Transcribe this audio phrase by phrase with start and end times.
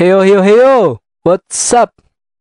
[0.00, 0.76] Heyo heyo heyo,
[1.28, 1.92] what's up?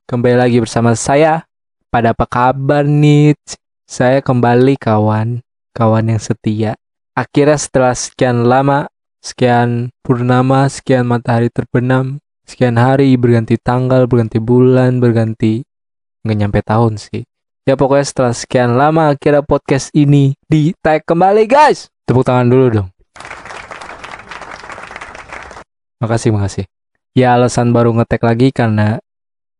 [0.07, 1.43] Kembali lagi bersama saya.
[1.91, 3.35] Pada apa kabar nih?
[3.83, 5.43] Saya kembali kawan,
[5.75, 6.79] kawan yang setia.
[7.11, 8.87] Akhirnya setelah sekian lama,
[9.19, 15.59] sekian purnama, sekian matahari terbenam, sekian hari berganti tanggal, berganti bulan, berganti
[16.23, 17.27] nggak nyampe tahun sih.
[17.67, 21.91] Ya pokoknya setelah sekian lama akhirnya podcast ini di tag kembali guys.
[22.07, 22.87] Tepuk tangan dulu dong.
[25.99, 26.78] Makasih, makasih.
[27.17, 29.01] Ya alasan baru ngetek lagi karena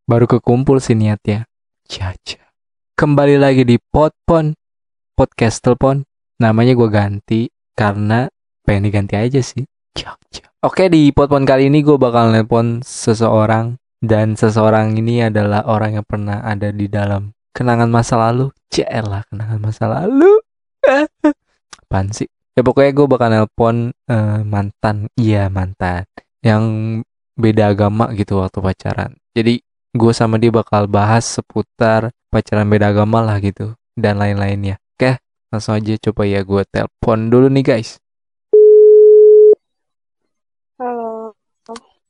[0.05, 1.49] baru kekumpul sih niatnya.
[1.89, 2.53] Caca.
[2.93, 4.53] Kembali lagi di Podpon
[5.17, 6.05] Podcast Telepon.
[6.37, 7.41] Namanya gue ganti
[7.73, 8.29] karena
[8.61, 9.65] pengen diganti aja sih.
[9.97, 10.45] Caca.
[10.61, 16.05] Oke di Podpon kali ini gue bakal nelpon seseorang dan seseorang ini adalah orang yang
[16.05, 18.53] pernah ada di dalam kenangan masa lalu.
[18.69, 20.37] Celah kenangan masa lalu.
[21.89, 22.29] Apaan sih?
[22.53, 25.09] Ya pokoknya gue bakal nelpon eh, mantan.
[25.17, 26.05] Iya mantan
[26.39, 26.63] yang
[27.39, 29.15] beda agama gitu waktu pacaran.
[29.31, 29.63] Jadi
[29.95, 34.75] gue sama dia bakal bahas seputar pacaran beda agama lah gitu dan lain-lainnya.
[34.93, 35.15] Oke,
[35.47, 37.95] langsung aja coba ya gue telepon dulu nih guys.
[40.75, 41.35] Halo,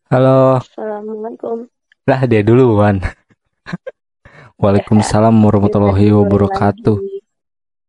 [0.09, 1.69] Halo, Assalamualaikum.
[2.05, 2.97] lah dia duluan.
[4.61, 6.97] Waalaikumsalam warahmatullahi wabarakatuh.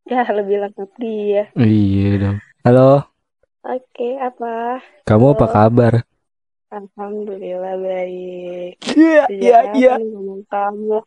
[0.07, 1.43] Ya, lebih lengkap dia.
[1.55, 2.39] Iya dong.
[2.61, 3.09] Halo,
[3.61, 4.81] Oke, apa?
[5.05, 5.53] kamu apa Halo.
[5.55, 5.93] kabar?
[6.71, 8.79] Alhamdulillah baik.
[9.27, 9.27] Iya,
[9.75, 10.99] kapan ngomong kamu?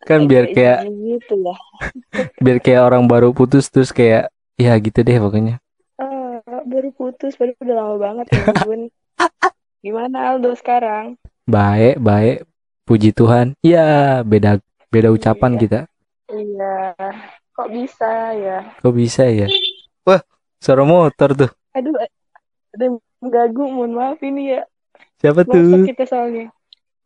[0.00, 1.54] kan biar kayak gitu ya.
[2.40, 5.58] biar kayak orang baru putus terus kayak ya gitu deh pokoknya.
[5.98, 8.88] Oh, baru putus, baru udah lama banget ya Bun.
[9.82, 11.18] Gimana Aldo sekarang?
[11.44, 12.46] Baik, baik.
[12.86, 13.58] Puji Tuhan.
[13.66, 15.60] Ya, beda beda ucapan Iya.
[15.60, 15.80] kita.
[16.30, 16.74] Iya,
[17.50, 18.58] kok bisa ya?
[18.78, 19.46] Kok bisa ya?
[20.06, 20.22] Wah,
[20.62, 21.50] suara motor tuh.
[21.74, 21.94] Aduh,
[22.70, 22.86] ada
[23.20, 24.62] mengganggu, mohon maaf ini ya.
[25.20, 25.84] Siapa Masuk tuh?
[25.86, 26.48] kita soalnya.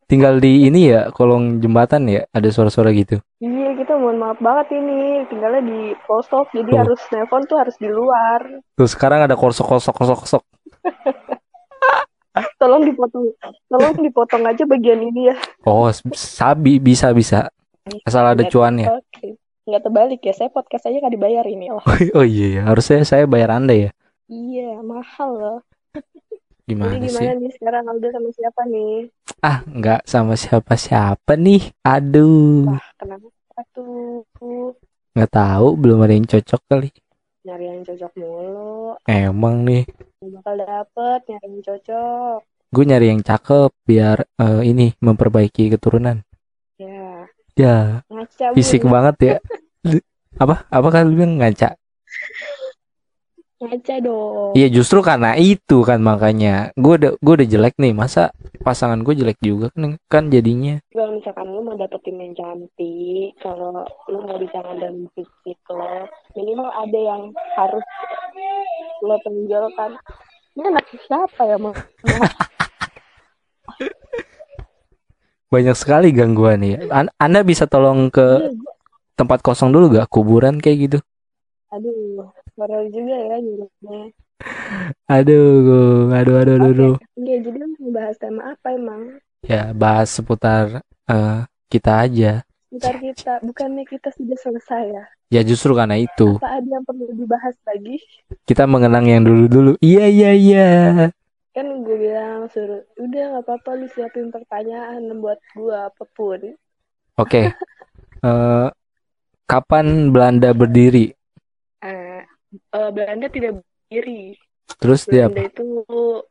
[0.05, 3.19] Tinggal di ini ya, kolong jembatan ya, ada suara-suara gitu.
[3.41, 5.25] Iya, kita mohon maaf banget ini.
[5.27, 6.79] Tinggalnya di pelosok, jadi Tuh.
[6.79, 8.41] harus nelpon tuh harus di luar.
[8.77, 10.43] Tuh sekarang ada kosok kosok kosok kosok.
[12.59, 13.31] Tolong dipotong,
[13.71, 15.37] tolong dipotong aja bagian ini ya.
[15.63, 17.47] Oh, sabi bisa bisa.
[18.03, 18.91] Asal ada cuannya.
[18.91, 19.39] Oke.
[19.65, 21.71] Nggak terbalik ya, saya podcast aja nggak dibayar ini.
[21.71, 21.79] Oh,
[22.19, 23.91] Oh iya ya, harusnya saya bayar Anda ya.
[24.27, 25.59] iya, mahal loh.
[26.83, 27.31] Jadi Gimana gimana sih?
[27.41, 28.93] nih sekarang Aldo sama siapa nih?
[29.49, 31.63] Ah, nggak sama siapa-siapa nih.
[31.95, 33.29] Aduh, Wah, kenapa
[33.75, 34.75] tuh?
[35.15, 36.89] nggak tahu, belum ada yang cocok kali.
[37.45, 38.75] Nyari yang cocok mulu.
[39.09, 39.85] Emang nih,
[40.19, 42.39] Nggak bakal dapet nyari yang cocok.
[42.75, 46.17] gue nyari yang cakep biar eh, ini memperbaiki keturunan.
[46.79, 49.35] Ya, Ya, ngaca fisik banget ya.
[50.43, 50.67] Apa?
[50.71, 51.79] Apa kan lu bilang ngaca?
[53.65, 54.53] Ngaca dong.
[54.53, 58.29] Iya justru karena itu kan makanya gue udah gue udah jelek nih masa
[58.61, 63.89] pasangan gue jelek juga kan kan jadinya Kalau misalkan lu mau dapetin yang cantik, kalau
[64.13, 66.05] lu nggak bisa ngandelin fisik lo,
[66.37, 67.23] minimal ada yang
[67.57, 67.85] harus
[69.01, 69.97] lo tonjolkan.
[70.55, 71.75] Ini anak siapa ya, Mas?
[75.51, 76.79] banyak sekali gangguan ya.
[76.91, 78.51] An- anda bisa tolong ke Iya,
[79.15, 80.99] tempat kosong dulu gak kuburan kayak gitu?
[81.71, 82.27] Aduh,
[82.57, 84.01] parah juga ya nyuruhnya.
[85.09, 86.95] Aduh, aduh, aduh, aduh, aduh.
[87.17, 89.03] Iya, jadi mau bahas tema apa emang?
[89.45, 91.39] Ya bahas seputar eh,
[91.69, 92.33] kita aja.
[92.73, 95.05] Bentar kita, bukannya kita sudah selesai ya?
[95.31, 97.99] Ya justru karena itu Apa ada yang perlu dibahas lagi?
[98.45, 99.73] kita mengenang yang dulu dulu.
[99.81, 100.69] Iya iya iya.
[101.55, 106.41] Kan gue bilang suruh, udah nggak apa-apa lu siapin pertanyaan buat gue apa pun.
[107.15, 107.55] Oke.
[108.25, 108.69] Eh,
[109.47, 111.15] kapan Belanda berdiri?
[112.55, 114.39] Eh, eh, Belanda tidak berdiri.
[114.81, 115.51] Terus dia Belanda apa?
[115.51, 115.67] itu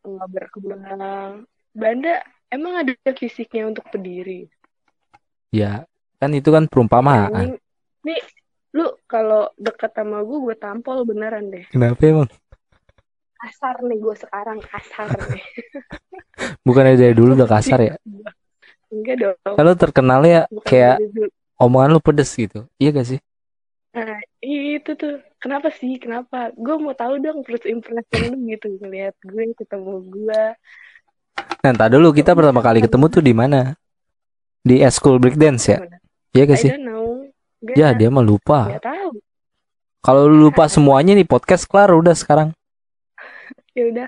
[0.03, 1.31] nggak berkembang.
[1.73, 2.13] Belanda
[2.50, 4.47] emang ada fisiknya untuk berdiri.
[5.53, 5.85] Ya
[6.17, 7.59] kan itu kan perumpamaan.
[8.03, 8.19] Nih,
[8.72, 11.67] lu kalau dekat sama gue, gue tampol beneran deh.
[11.67, 12.29] Kenapa emang?
[13.44, 15.45] Kasar nih gue sekarang, kasar nih.
[16.63, 17.94] Bukannya dari dulu udah kasar ya?
[18.88, 19.56] Enggak dong.
[19.59, 20.97] Kalau terkenalnya Bukan kayak
[21.59, 22.65] omongan lu pedes gitu.
[22.80, 23.19] Iya gak sih?
[23.94, 25.22] Nah, itu tuh.
[25.38, 26.01] Kenapa sih?
[26.01, 26.50] Kenapa?
[26.57, 28.74] Gue mau tahu dong first impression lu gitu.
[28.81, 30.44] Ngeliat gue, ketemu gue.
[31.62, 33.78] Nah, entar dulu kita pertama kali ketemu tuh di mana?
[34.66, 35.78] Di school breakdance ya?
[36.34, 36.72] Iya gak sih?
[37.78, 38.81] Ya, dia mah lupa.
[40.04, 42.51] Kalau lu lupa semuanya nih podcast kelar udah sekarang.
[43.73, 44.07] Ya udah,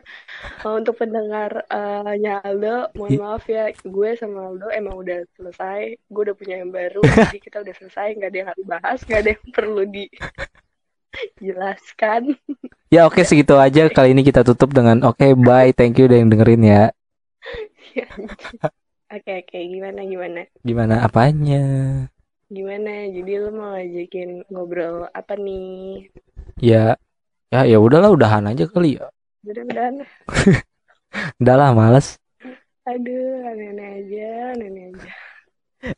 [0.65, 5.97] Uh, untuk pendengar uh, Aldo, mohon I- maaf ya, gue sama Aldo emang udah selesai.
[6.09, 8.07] Gue udah punya yang baru, jadi kita udah selesai.
[8.17, 9.81] Nggak ada yang harus dibahas, nggak ada yang perlu
[11.39, 12.23] dijelaskan.
[12.93, 16.29] Ya oke segitu aja kali ini kita tutup dengan oke bye thank you udah yang
[16.31, 16.83] dengerin ya.
[19.13, 21.63] Oke oke gimana gimana Gimana apanya?
[22.55, 25.65] gimana jadi lu mau ngajakin ngobrol apa nih
[26.61, 26.95] Ya,
[27.53, 29.07] ya ya udahlah udahan aja kali ya.
[29.51, 29.87] udah udah
[31.41, 32.19] Udahlah males.
[32.91, 35.09] aduh aneh aja aneh aja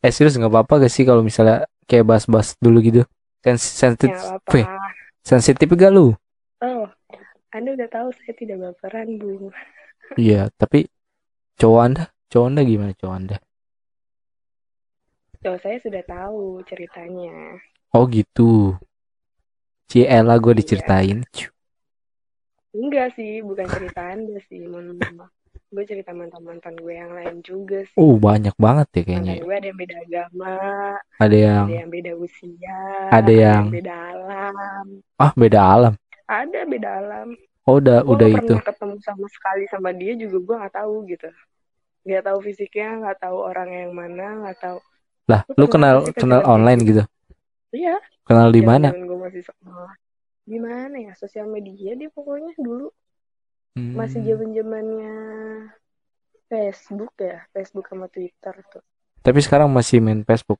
[0.03, 3.01] Eh serius nggak apa-apa gak sih kalau misalnya kayak bahas-bahas dulu gitu?
[3.43, 4.11] Sens sensitif,
[4.51, 4.67] ya
[5.23, 6.11] sensitif gak lu?
[6.67, 6.83] oh
[7.55, 9.49] anda udah tahu saya tidak baperan bu
[10.17, 10.89] Iya, tapi
[11.59, 13.37] cowok anda, cowok anda gimana cowok anda?
[15.41, 17.33] cowok saya sudah tahu ceritanya
[17.95, 18.75] Oh gitu.
[19.89, 20.59] Ciela gue Iya.
[20.59, 21.17] diceritain.
[21.35, 21.49] Ciu.
[22.77, 25.31] Enggak sih bukan cerita anda sih mohon maaf
[25.73, 29.33] gue cerita mantan mantan gue yang lain juga sih Oh banyak banget ya kayaknya.
[29.33, 30.53] mantan gue ada yang beda agama
[31.17, 32.79] Ada yang ada yang beda usia
[33.09, 34.85] Ada yang- beda alam
[35.17, 35.93] ah beda alam.
[36.25, 37.29] ada beda alam
[37.63, 38.47] Oh udah udah itu.
[38.47, 41.27] pernah ketemu sama sekali sama dia juga gue nggak tahu gitu
[42.03, 44.79] nggak tahu fisiknya nggak tahu orang yang mana nggak tahu
[45.27, 47.03] Lah, Lu kenal kenal online gitu?
[47.69, 48.95] iya Kenal di mana?
[48.95, 49.91] gue masih sekolah
[50.47, 52.89] gimana ya sosial media dia pokoknya dulu
[53.77, 53.93] Hmm.
[53.93, 55.13] masih zaman zamannya
[56.49, 58.81] Facebook ya Facebook sama Twitter tuh
[59.19, 60.57] Tapi sekarang masih main Facebook.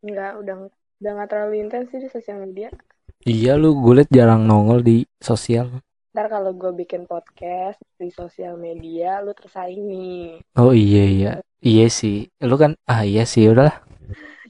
[0.00, 0.56] nggak udah
[0.96, 2.72] udah nggak terlalu intens sih di sosial media
[3.20, 5.68] Iya lu gue liat jarang nongol di sosial.
[6.14, 11.32] ntar kalau gue bikin podcast di sosial media lu tersaing nih Oh iya iya.
[11.58, 12.30] Iya sih.
[12.40, 13.84] Lu kan ah iya sih udahlah.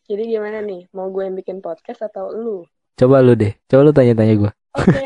[0.04, 2.62] jadi gimana nih mau gue yang bikin podcast atau lu
[2.94, 3.50] Coba lu deh.
[3.66, 4.50] Coba lu tanya-tanya gue.
[4.76, 5.02] Oke,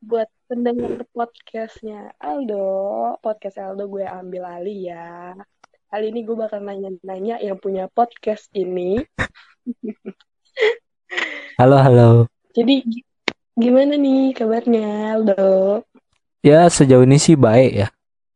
[0.00, 2.64] buat pendengar podcastnya Aldo,
[3.20, 5.36] podcast Aldo gue ambil alih ya.
[5.90, 9.02] Kali ini gue bakal nanya-nanya yang punya podcast ini.
[11.58, 12.08] Halo halo.
[12.56, 13.06] Jadi gi-
[13.52, 14.88] gimana nih kabarnya
[15.18, 15.84] Aldo?
[16.40, 17.88] Ya sejauh ini sih baik ya.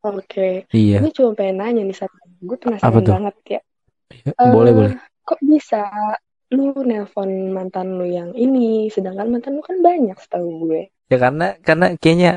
[0.04, 1.00] Oke, Iya.
[1.00, 2.18] gue cuma pengen nanya nih satu.
[2.44, 3.60] Gue penasaran banget ya.
[4.12, 4.92] Iya, Eh, boleh boleh.
[5.24, 5.80] Kok bisa
[6.54, 10.82] lu nelpon mantan lu yang ini, sedangkan mantan lu kan banyak setahu gue.
[11.10, 12.32] Ya karena karena kayaknya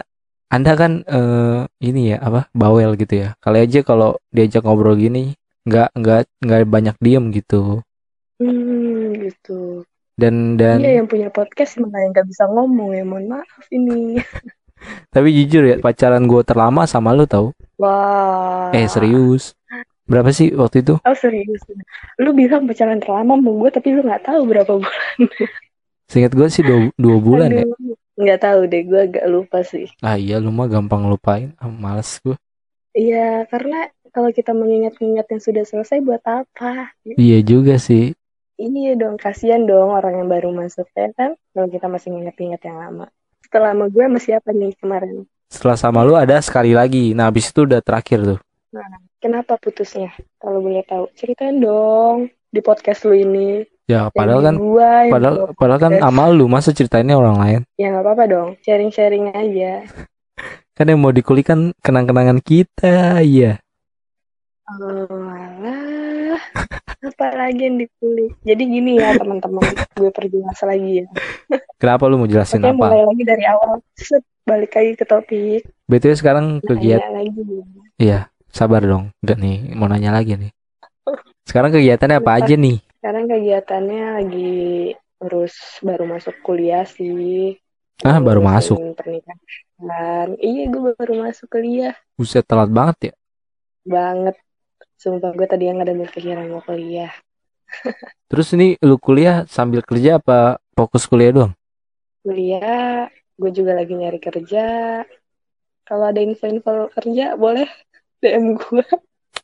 [0.48, 3.30] Anda kan eh, ini ya apa bawel gitu ya.
[3.40, 5.36] Kali aja kalau diajak ngobrol gini
[5.68, 7.84] nggak nggak nggak banyak diem gitu.
[8.40, 9.84] Hmm, gitu.
[10.18, 14.18] Dan dan Iya yang punya podcast malah yang gak bisa ngomong ya mohon maaf ini.
[15.14, 17.54] tapi jujur ya pacaran gue terlama sama lu tau.
[17.78, 18.74] Wah.
[18.74, 19.57] Eh serius.
[20.08, 20.96] Berapa sih waktu itu?
[21.04, 21.60] Oh serius.
[22.16, 25.18] Lu bilang pacaran terlama sama gue tapi lu nggak tahu berapa bulan.
[26.08, 27.64] Seingat gue sih dua, dua bulan ya.
[27.68, 27.96] Aduh.
[28.18, 29.92] Nggak tahu deh gue agak lupa sih.
[30.02, 31.54] Ah iya lu mah gampang lupain.
[31.60, 32.40] Ah, males gue.
[32.96, 36.96] Iya karena kalau kita mengingat-ingat yang sudah selesai buat apa?
[37.06, 38.16] Iya juga sih.
[38.58, 41.36] Iya dong kasihan dong orang yang baru masuk ya kan.
[41.54, 43.06] Kalau kita masih ingat-ingat yang lama.
[43.44, 45.28] Setelah sama gue sama siapa nih kemarin?
[45.52, 47.14] Setelah sama lu ada sekali lagi.
[47.14, 48.40] Nah habis itu udah terakhir tuh.
[49.18, 50.14] Kenapa putusnya?
[50.38, 53.66] Kalau boleh tahu ceritain dong di podcast lu ini.
[53.88, 57.62] Ya padahal kan gua, padahal di padahal kan sama lu masa ceritainnya orang lain.
[57.80, 59.88] Ya nggak apa-apa dong, sharing-sharing aja.
[60.76, 63.24] Kan yang mau dikulik kan kenang-kenangan kita.
[63.24, 63.64] Iya.
[64.68, 66.38] Oh, alah.
[67.00, 68.36] Apalagi yang dikulik.
[68.44, 69.64] Jadi gini ya teman-teman,
[69.96, 71.08] gue perjelas lagi ya.
[71.80, 72.92] Kenapa lu mau jelasin Oke, apa?
[72.92, 73.80] mulai lagi dari awal.
[73.96, 75.62] Set, balik lagi ke topik.
[75.88, 77.42] BTW sekarang kegiatan lagi.
[77.96, 79.12] Iya, sabar dong.
[79.24, 80.52] Enggak nih, mau nanya lagi nih.
[81.48, 82.78] Sekarang kegiatannya apa aja nih?
[83.00, 84.54] Sekarang kegiatannya lagi
[85.18, 87.56] terus baru masuk kuliah sih.
[88.06, 88.78] Ah, baru masuk.
[88.94, 90.38] Pernikahan.
[90.38, 91.96] Iya, gue baru masuk kuliah.
[92.20, 93.14] Buset telat banget ya.
[93.88, 94.36] Banget.
[94.98, 97.14] Sumpah gue tadi yang ada pikiran mau kuliah.
[98.30, 101.54] Terus ini lu kuliah sambil kerja apa fokus kuliah doang?
[102.28, 103.08] kuliah,
[103.40, 104.66] gue juga lagi nyari kerja.
[105.88, 107.72] Kalau ada info-info kerja, boleh
[108.24, 108.86] DM gue.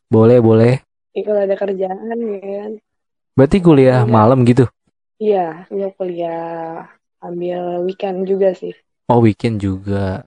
[0.10, 0.74] Boleh, boleh.
[1.14, 2.72] Ya, kalau ada kerjaan, ya kan.
[3.34, 4.10] Berarti kuliah Iya.
[4.10, 4.66] malam gitu.
[5.18, 6.86] Iya, gue kuliah
[7.22, 8.74] ambil weekend juga sih.
[9.10, 10.26] Oh, weekend juga.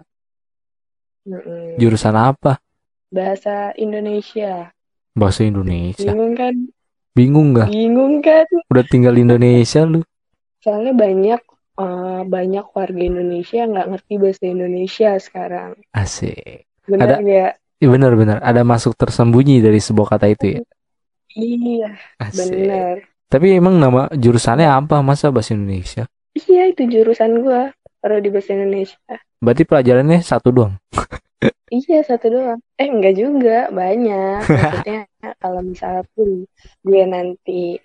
[1.26, 1.74] Mm-mm.
[1.78, 2.62] Jurusan apa?
[3.10, 4.70] Bahasa Indonesia.
[5.16, 6.06] Bahasa Indonesia.
[6.06, 6.54] Bingung kan?
[7.16, 7.68] Bingung nggak?
[7.72, 8.46] Bingung kan?
[8.70, 10.04] Udah tinggal di Indonesia lu.
[10.62, 11.40] Soalnya banyak
[11.76, 15.70] eh, banyak warga Indonesia nggak ngerti bahasa Indonesia sekarang.
[15.90, 16.68] Asik.
[16.86, 17.56] Bener Ada-?
[17.76, 20.60] Iya benar-benar ada masuk tersembunyi dari sebuah kata itu ya.
[21.36, 21.92] Iya,
[22.32, 23.04] bener.
[23.28, 25.04] Tapi emang nama jurusannya apa?
[25.04, 26.08] Masa bahasa Indonesia?
[26.32, 27.62] Iya, itu jurusan gue.
[28.00, 29.12] Kalau di bahasa Indonesia.
[29.42, 30.74] Berarti pelajarannya satu doang.
[31.68, 32.60] Iya satu doang.
[32.80, 34.40] Eh enggak juga banyak.
[34.48, 35.00] Maksudnya
[35.36, 36.48] kalau misalnya pun
[36.80, 37.76] gue nanti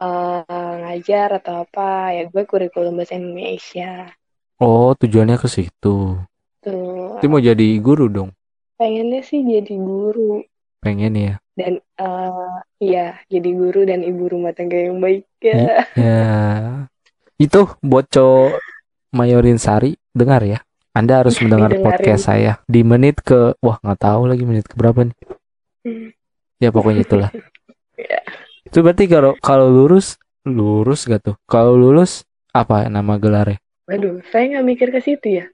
[0.00, 4.10] eh, ngajar atau apa ya gue kurikulum bahasa Indonesia.
[4.58, 6.18] Oh, tujuannya ke situ.
[6.60, 8.30] Tuh Berarti mau jadi guru dong.
[8.80, 10.40] Pengennya sih jadi guru
[10.80, 11.34] Pengen ya.
[11.52, 15.84] dan eh iya jadi guru dan ibu rumah tangga yang baik ya.
[15.92, 16.24] Ya.
[17.36, 18.56] Itu Boco
[19.12, 20.64] Mayorin Sari dengar ya.
[20.96, 21.84] Anda harus mendengar Didengarin.
[22.00, 25.16] podcast saya di menit ke wah nggak tahu lagi menit ke berapa nih.
[25.84, 26.08] Hmm.
[26.56, 27.30] Ya pokoknya itulah.
[28.00, 28.24] Ya.
[28.64, 30.16] Itu berarti kalau kalau lurus
[30.48, 31.36] lurus gak tuh?
[31.44, 33.60] Kalau lulus apa nama gelarnya?
[33.84, 35.52] Waduh, saya nggak mikir ke situ ya.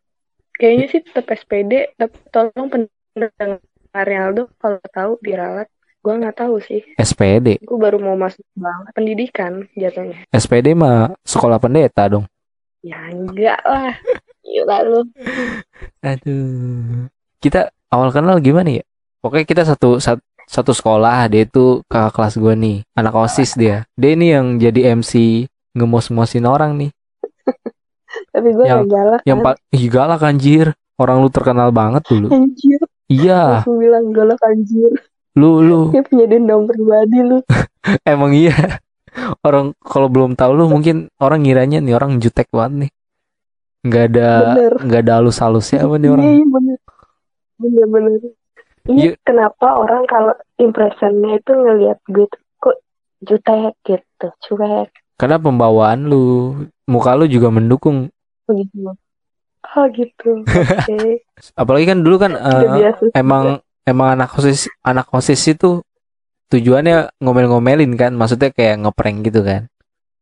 [0.55, 2.71] Kayaknya sih tetap SPD, tapi tolong
[3.17, 5.69] pendengar Aldo kalau tahu diralat.
[6.05, 6.87] Gua nggak tahu sih.
[6.95, 7.59] SPD.
[7.67, 10.23] Gue baru mau masuk banget pendidikan jatuhnya.
[10.31, 12.31] SPD mah sekolah pendeta dong.
[12.79, 13.91] Ya enggak lah.
[14.47, 15.01] Gila lu.
[16.07, 17.11] Aduh.
[17.43, 18.85] Kita awal kenal gimana ya?
[19.19, 23.83] Pokoknya kita satu satu, satu sekolah, dia itu kakak kelas gue nih, anak OSIS dia.
[23.99, 25.43] Dia ini yang jadi MC
[25.75, 26.91] ngemos-mosin orang nih.
[28.33, 29.91] Tapi gue Yang- gak galak Yang kan.
[29.91, 30.67] galak anjir.
[30.97, 32.31] Orang lu terkenal banget dulu.
[32.31, 32.81] Anjir.
[33.07, 34.91] Iya, Langsung bilang galak anjir.
[35.37, 37.39] lu lu Dia punya dendam pribadi lu.
[38.09, 38.81] emang iya.
[39.41, 42.91] Orang kalau belum tahu lu mungkin orang ngiranya nih orang jutek banget nih.
[43.87, 44.73] Nggak ada Bener.
[44.83, 46.25] nggak ada halus-halusnya apa nih Iya, orang.
[46.27, 46.79] iya bener.
[47.57, 48.13] Bener-bener.
[48.87, 49.11] Ini Iya.
[49.21, 52.77] kenapa orang kalau impressionnya itu ngelihat gue tuh kok
[53.21, 56.53] jutek gitu, cuek Karena pembawaan lu,
[56.85, 58.13] muka lu juga mendukung.
[58.45, 58.93] begitu.
[59.73, 60.43] Oh gitu.
[60.43, 61.27] Oke.
[61.61, 63.03] Apalagi kan dulu kan Udah eh, biasa.
[63.13, 63.45] emang
[63.83, 65.83] emang anak osis anak osis itu
[66.47, 69.67] tujuannya ngomel-ngomelin kan maksudnya kayak ngeprank gitu kan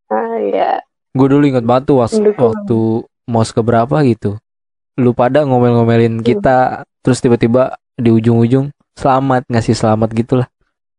[0.07, 0.81] Ah ya.
[1.11, 2.79] gue dulu inget banget tuh waktu, waktu
[3.25, 4.37] mos keberapa gitu
[4.95, 6.25] lu pada ngomel-ngomelin Hmm.
[6.25, 6.57] kita
[7.01, 10.49] terus tiba-tiba di ujung-ujung selamat ngasih selamat gitulah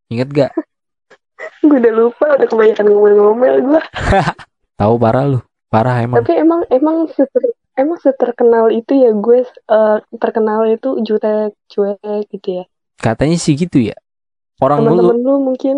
[0.07, 0.51] inget gak
[1.61, 3.81] Gue udah lupa, udah kebanyakan ngomel-ngomel gue.
[4.79, 7.41] tahu parah lu parah emang Tapi emang emang seter,
[7.75, 12.65] emang seterkenal itu ya gue eh, terkenal itu jutek, cuek gitu ya.
[12.99, 13.95] katanya sih gitu ya
[14.63, 15.75] orang dulu Teman-teman lu mungkin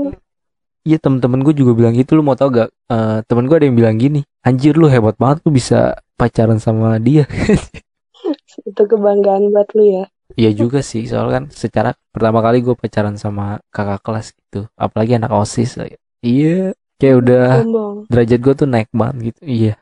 [0.88, 3.76] iya temen-temen gue juga bilang gitu lu mau tau gak Eh, temen gue ada yang
[3.76, 7.28] bilang gini anjir lu hebat banget lu bisa pacaran sama dia
[8.70, 10.04] itu kebanggaan buat lu ya.
[10.36, 15.16] Iya juga sih, soalnya kan secara pertama kali gue pacaran sama kakak kelas gitu, apalagi
[15.16, 15.80] anak osis.
[16.20, 17.96] Iya, kayak udah Sombong.
[18.12, 19.42] derajat gue tuh naik banget gitu.
[19.48, 19.74] Iya,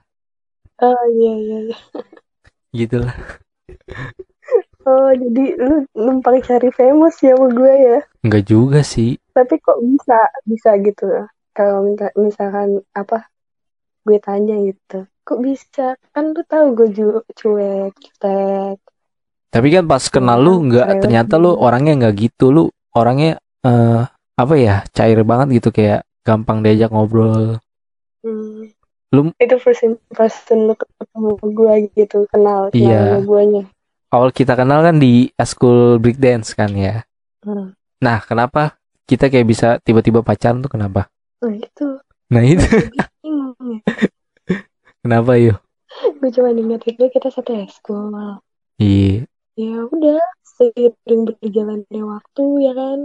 [0.84, 1.58] Oh iya iya.
[1.72, 1.78] iya.
[2.76, 3.16] gitu lah.
[4.86, 8.00] Oh jadi lu numpang cari famous ya sama gue ya.
[8.22, 9.18] Enggak juga sih.
[9.34, 11.10] Tapi kok bisa bisa gitu
[11.56, 13.32] kalau minta misalkan apa
[14.06, 15.10] gue tanya gitu.
[15.26, 15.98] Kok bisa?
[16.14, 18.78] Kan lu tahu gue ju- cuek, jutek.
[19.50, 22.52] Tapi kan pas kenal lu nggak, ternyata lu orangnya nggak gitu.
[22.54, 22.64] Lu
[22.94, 24.04] orangnya eh
[24.36, 27.58] apa ya, cair banget gitu kayak gampang diajak ngobrol.
[28.22, 28.75] Hmm.
[29.14, 33.22] Lu- itu first impression lu ketemu gue gitu kenal kenal Iya.
[33.22, 33.64] guanya.
[34.10, 37.04] Awal kita kenal kan di school breakdance kan ya.
[37.46, 37.76] Hmm.
[38.02, 41.08] Nah, kenapa kita kayak bisa tiba-tiba pacaran tuh kenapa?
[41.44, 41.88] Nah itu
[42.26, 42.66] Nah itu
[43.22, 43.80] bingung ya.
[45.06, 45.62] kenapa yuk?
[46.20, 48.42] Gue cuma ingat itu kita satu sekolah.
[48.82, 49.30] Iya.
[49.56, 53.00] Ya udah seiring berjalannya waktu ya kan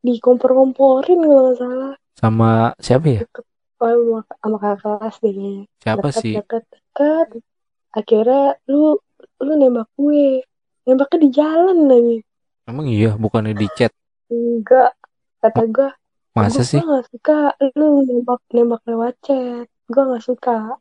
[0.00, 1.92] dikompor-komporin kalau nggak salah.
[2.16, 3.20] Sama siapa ya?
[3.82, 5.64] Oh, sama, sama kakak kelas deh kayaknya.
[5.82, 6.34] Siapa Deket, sih?
[6.38, 7.28] Deket, deket.
[7.90, 8.94] Akhirnya lu
[9.42, 10.46] lu nembak gue.
[10.86, 12.18] Nembaknya di jalan lagi.
[12.62, 13.90] Emang iya, bukannya di chat.
[14.30, 14.94] Enggak.
[15.42, 15.90] Kata gue,
[16.32, 16.78] Masa gue sih?
[16.78, 17.38] gak suka
[17.74, 19.66] lu nembak nembak lewat chat.
[19.90, 20.78] Gue gak suka.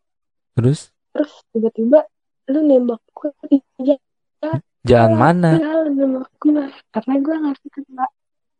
[0.53, 2.05] Terus Terus tiba-tiba
[2.47, 4.61] lu nembak gue di jalan.
[4.85, 5.49] jalan mana?
[5.57, 6.65] Jalan nembak gue.
[6.93, 8.05] Karena gue gak suka.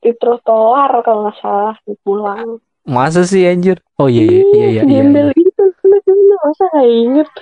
[0.02, 2.58] Di trotoar kalau nggak salah di pulang.
[2.84, 3.78] Masa sih anjir?
[3.96, 4.68] Oh iya iya iya iya.
[4.82, 5.44] iya, Gembel iya.
[5.44, 7.28] itu lu dulu masa gak inget.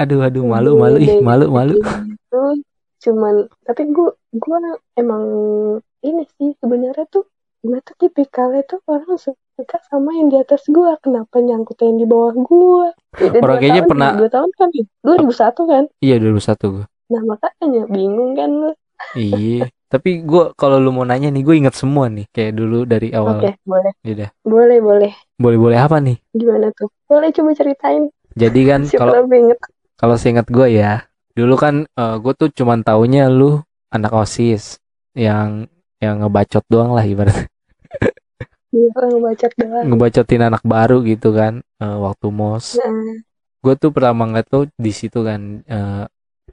[0.00, 1.76] Aduh aduh malu malu ih malu malu.
[1.76, 2.40] Itu
[3.00, 4.56] cuman tapi gue gue
[4.94, 5.22] emang
[6.00, 7.24] ini sih sebenarnya tuh
[7.60, 12.04] gue tuh tipikalnya tuh orang suka sama yang di atas gue kenapa nyangkut yang di
[12.04, 14.68] bawah gue Beda Orang dua kayaknya tahun, pernah- dua tahun kan
[15.04, 16.84] 2001 kan Iya 2001 gue.
[17.10, 18.70] nah makanya bingung kan lu
[19.12, 19.68] Iya.
[19.90, 22.30] Tapi gue kalau lu mau nanya nih, gue inget semua nih.
[22.30, 23.38] Kayak dulu dari oke awal.
[23.66, 23.92] boleh.
[24.06, 24.30] Ya udah.
[24.46, 25.12] boleh boleh.
[25.34, 26.16] Boleh-boleh apa nih?
[26.30, 26.86] gimana tuh?
[27.10, 28.06] Boleh coba ceritain.
[28.38, 29.26] Jadi kan kalau
[29.98, 33.58] kalau seingat gue ya, dulu kan gue tuh cuman taunya lu
[33.90, 34.78] anak osis
[35.18, 35.66] yang
[35.98, 37.50] yang ngebacot doang lah ibarat
[38.70, 39.84] orang baca doang.
[39.90, 42.78] Ngebacotin anak baru gitu kan eh, waktu mos.
[42.78, 43.18] Nah,
[43.60, 46.04] gue tuh pertama ngeliat tuh di situ kan eh,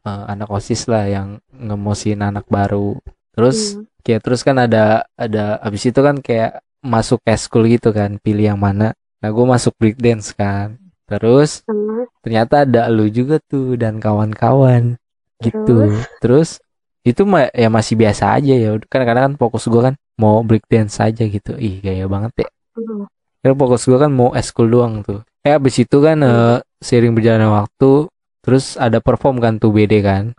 [0.01, 2.97] eh, anak osis lah yang ngemosin anak baru
[3.37, 3.85] terus hmm.
[4.01, 8.59] kayak terus kan ada ada abis itu kan kayak masuk eskul gitu kan pilih yang
[8.59, 8.97] mana.
[9.21, 10.77] Nah gue masuk breakdance kan.
[11.07, 14.99] Terus sama ternyata ada lu juga tuh dan kawan-kawan.
[15.39, 16.03] Gitu.
[16.19, 16.59] Terus?
[17.07, 18.75] Itu mah ya masih biasa aja ya.
[18.91, 21.55] Kan kadang kan fokus gue kan mau break dance aja gitu.
[21.55, 23.09] Ih gaya banget ya Hmm.
[23.41, 25.25] Karena fokus gue kan mau eskul doang tuh.
[25.41, 28.05] Eh abis itu kan eh, seiring berjalannya waktu
[28.45, 30.37] terus ada perform kan tuh BD kan.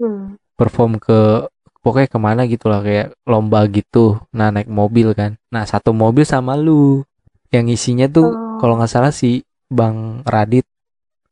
[0.00, 0.38] Hmm.
[0.56, 1.44] perform ke
[1.80, 6.24] pokoknya ke mana gitu lah kayak lomba gitu nah naik mobil kan nah satu mobil
[6.24, 7.02] sama lu
[7.50, 8.58] yang isinya tuh Oh.
[8.60, 10.68] kalau nggak salah si Bang Radit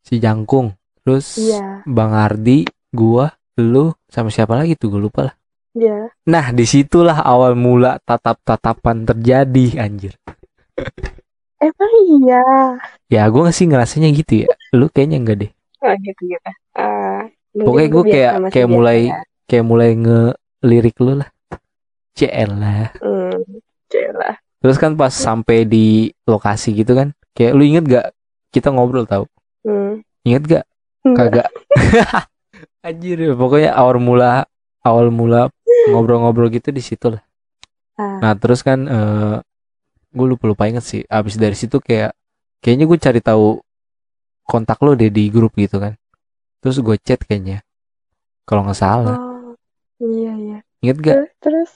[0.01, 0.73] si Jangkung
[1.05, 1.85] terus Iya.
[1.85, 5.35] Bang Ardi gua lu sama siapa lagi tuh gue lupa lah
[5.77, 6.09] Iya.
[6.25, 10.13] nah di situlah awal mula tatap-tatapan terjadi anjir
[11.59, 12.41] Emang iya.
[13.11, 16.51] ya gue sih ngerasanya gitu ya lu kayaknya enggak deh Oh gitu gitu.
[16.75, 19.19] Mungkin pokoknya gue kayak kayak mulai ya.
[19.49, 21.29] Kayak mulai ngelirik lu lah
[22.13, 23.41] CL lah Hmm.
[23.89, 24.37] Jelah.
[24.61, 28.05] Terus kan pas sampai di lokasi gitu kan, kayak lu inget gak
[28.53, 29.25] kita ngobrol tau?
[29.65, 30.05] Hmm.
[30.21, 30.65] Inget gak?
[31.15, 31.49] Kagak.
[32.85, 34.45] Anjir, pokoknya awal mula
[34.83, 35.49] awal mula
[35.89, 37.23] ngobrol-ngobrol gitu di situ lah.
[37.97, 38.19] Ah.
[38.19, 39.35] Nah terus kan eh
[40.11, 41.01] gue lupa lupa inget sih.
[41.07, 42.13] Abis dari situ kayak
[42.61, 43.63] kayaknya gue cari tahu
[44.45, 45.95] kontak lo deh di grup gitu kan.
[46.59, 47.63] Terus gue chat kayaknya.
[48.43, 49.17] Kalau nggak salah.
[49.17, 49.28] Oh.
[49.99, 50.57] Iya iya.
[50.79, 51.15] Inget gak?
[51.15, 51.71] Terus, terus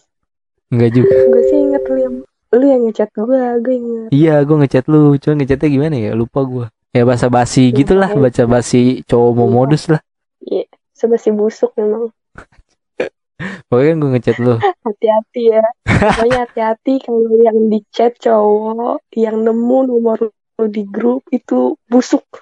[0.71, 1.13] Enggak juga.
[1.13, 2.15] gue sih inget lu yang
[2.53, 3.25] lu yang ngechat gue,
[3.61, 4.09] gue inget.
[4.09, 5.17] Iya, gue ngechat lu.
[5.17, 6.11] Cuma ngechatnya gimana ya?
[6.13, 6.65] Lupa gue.
[6.89, 9.53] Ya basa basi Iya, gitulah, pokoknya- baca basi cowok mau Iya.
[9.53, 10.01] modus lah.
[10.39, 10.65] Iya.
[10.93, 12.13] Sebasi busuk memang.
[13.67, 14.55] Pokoknya kan gue ngechat lu.
[14.85, 15.63] Hati-hati ya.
[15.83, 22.23] Pokoknya hati-hati kalau yang di chat cowok yang nemu nomor lu di grup itu busuk.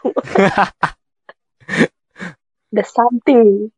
[2.72, 3.72] Ada something.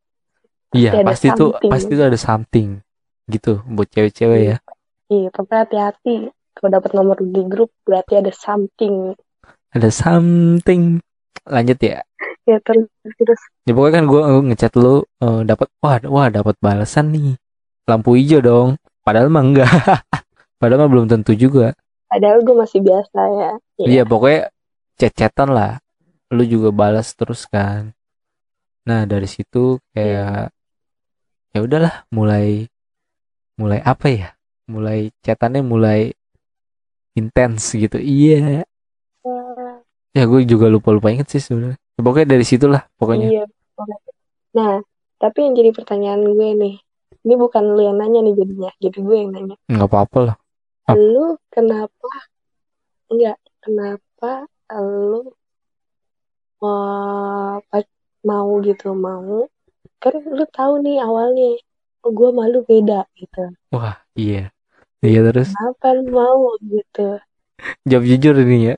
[0.74, 2.82] Iya, Pasti pasti tuh pasti tuh ada something
[3.30, 4.56] gitu buat cewek-cewek ya.
[5.08, 6.16] Iya, pokoknya hati-hati.
[6.54, 9.14] Kalau dapat nomor di grup berarti ada something.
[9.74, 10.98] Ada something.
[11.46, 12.02] Lanjut ya.
[12.44, 13.40] Ya terus terus.
[13.64, 17.40] Ya pokoknya kan gue ngechat lu eh, dapat wah wah dapat balasan nih.
[17.88, 18.68] Lampu hijau dong.
[19.00, 19.72] Padahal mah enggak.
[20.60, 21.72] Padahal mah belum tentu juga.
[22.12, 23.50] Padahal gue masih biasa ya.
[23.80, 24.52] Iya, pokoknya
[25.00, 25.80] chat-chatan lah.
[26.36, 27.96] Lu juga balas terus kan.
[28.84, 30.53] Nah, dari situ kayak
[31.54, 32.66] ya udahlah mulai
[33.56, 34.28] mulai apa ya?
[34.66, 36.10] Mulai chatannya mulai
[37.14, 37.96] intens gitu.
[38.00, 38.66] Iya.
[39.24, 39.80] Ah,
[40.14, 41.78] Ya gue juga lupa-lupa inget sih sebenarnya.
[41.98, 43.26] Ya, pokoknya dari situlah pokoknya.
[43.30, 43.44] Iya.
[43.74, 43.96] pokoknya.
[44.54, 44.72] Nah,
[45.18, 46.74] tapi yang jadi pertanyaan gue nih,
[47.24, 49.56] ini bukan lu yang nanya nih jadinya, jadi gue yang nanya.
[49.66, 50.36] nggak apa-apa lah.
[50.86, 50.94] Apa?
[51.00, 52.10] Lu kenapa
[53.10, 54.46] enggak kenapa
[54.80, 55.22] lu
[56.60, 57.94] pa-
[58.28, 59.44] mau gitu mau
[60.04, 61.48] kan lu tahu nih awalnya
[62.04, 63.42] oh, gue malu beda gitu
[63.74, 64.52] Wah, iya.
[65.04, 66.40] Iya terus kenapa lu mau
[66.72, 67.06] gitu
[67.88, 68.74] jawab jujur ini ya.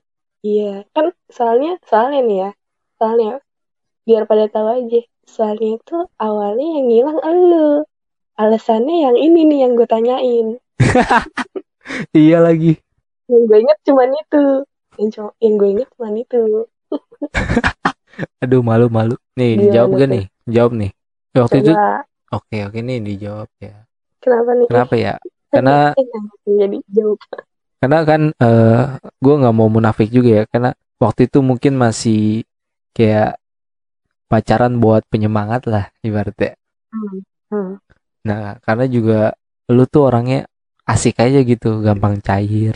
[0.47, 2.51] iya kan soalnya soalnya nih ya
[2.99, 3.33] soalnya
[4.07, 5.01] biar pada tahu aja
[5.35, 7.69] soalnya itu awalnya yang hilang elu
[8.43, 10.47] alasannya yang ini nih yang gue tanyain
[12.17, 12.77] Iya lagi.
[13.31, 14.43] yang gue inget cuman itu
[14.99, 16.41] yang, co- yang gue inget cuman itu
[18.43, 19.17] Aduh malu-malu.
[19.37, 20.25] Nih Gimana dijawab gak nih?
[20.49, 20.91] Jawab nih.
[21.44, 22.03] Waktu itu coba.
[22.35, 23.77] Oke oke nih dijawab ya.
[24.18, 24.66] kenapa nih?
[24.66, 25.14] Kenapa ya?
[25.55, 25.77] Karena
[26.44, 27.18] jadi jawab
[27.77, 28.83] karena kan eh
[29.20, 30.44] gue nggak mau munafik juga ya.
[30.49, 32.42] Karena waktu itu mungkin masih
[32.96, 33.37] kayak
[34.27, 36.59] pacaran buat penyemangat lah ibaratnya.
[36.90, 37.22] Hmm,
[37.53, 37.72] hmm.
[38.27, 39.20] nah karena juga
[39.70, 40.51] lu tuh orangnya
[40.88, 42.75] asik aja gitu gampang cair.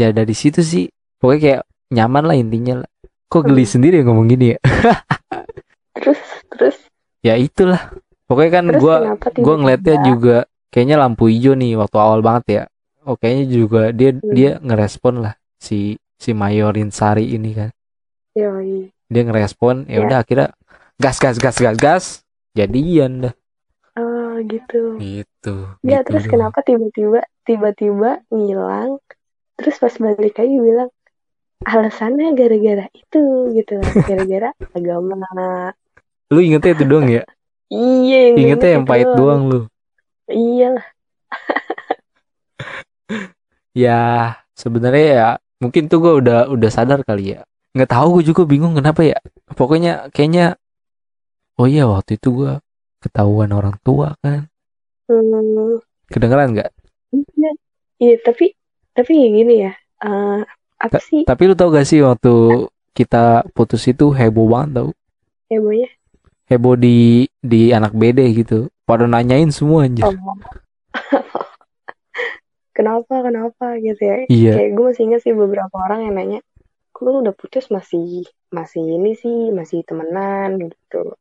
[0.00, 0.88] Ya dari situ sih.
[1.20, 2.90] Pokoknya kayak nyaman lah intinya lah.
[3.28, 3.72] Kok geli Hmm.
[3.76, 4.58] sendiri ya ngomong gini ya?
[6.00, 6.20] Terus
[6.56, 6.76] terus
[7.20, 7.92] ya itulah
[8.24, 8.96] pokoknya kan gue
[9.36, 10.36] gue ngeliatnya juga
[10.68, 12.62] kayaknya lampu hijau nih waktu awal banget ya
[13.04, 14.32] oh kayaknya juga dia Hmm.
[14.32, 15.78] dia ngerespon lah si
[16.16, 17.70] si Mayorin Sari ini kan
[18.36, 18.88] Yoi.
[19.08, 20.06] dia ngerespon ya Ya.
[20.06, 20.48] udah akhirnya
[20.96, 22.04] gas gas gas gas gas
[22.54, 23.34] jadian dah
[23.96, 26.32] oh gitu gitu ya gitu terus doang.
[26.32, 29.00] kenapa tiba-tiba tiba-tiba ngilang
[29.58, 30.90] terus pas balik lagi bilang
[31.60, 33.20] alasannya gara-gara itu
[33.52, 35.72] gitu gara-gara agama
[36.30, 37.22] lu ingetnya itu doang ya?
[37.70, 39.42] Iya yang gue ingetnya inget yang pahit doang.
[39.50, 39.60] lu.
[40.30, 40.86] Iya lah
[43.86, 44.00] ya
[44.54, 47.42] sebenarnya ya mungkin tuh gue udah udah sadar kali ya.
[47.74, 49.18] Nggak tahu gue juga bingung kenapa ya.
[49.58, 50.54] Pokoknya kayaknya
[51.58, 52.52] oh iya waktu itu gue
[53.02, 54.46] ketahuan orang tua kan.
[55.10, 56.70] Hmm, kedengeran nggak?
[57.10, 57.50] Iya.
[58.00, 58.54] Iya tapi
[58.94, 59.72] tapi ya gini ya
[60.06, 60.40] eh,
[60.80, 61.28] apa sih?
[61.28, 62.66] tapi lu tau gak sih waktu
[62.96, 64.88] kita putus itu heboh banget tau?
[65.52, 65.90] Hebohnya
[66.50, 68.66] heboh di di anak BD gitu.
[68.82, 70.02] Pada nanyain semua anjir.
[70.02, 70.14] Oh
[72.76, 74.16] kenapa kenapa gitu ya?
[74.26, 74.52] Iya.
[74.58, 76.40] Kayak gue masih ingat sih beberapa orang yang nanya
[77.00, 77.72] lu udah putus?
[77.72, 81.14] Masih masih ini sih masih temenan gitu.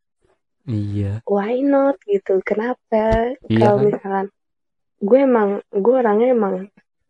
[0.70, 1.24] Iya.
[1.30, 1.96] why not?
[2.04, 2.42] gitu.
[2.44, 3.38] Kenapa?
[3.48, 3.86] Iya kalau kan?
[3.86, 4.26] misalkan
[5.00, 6.56] gue emang gue orangnya emang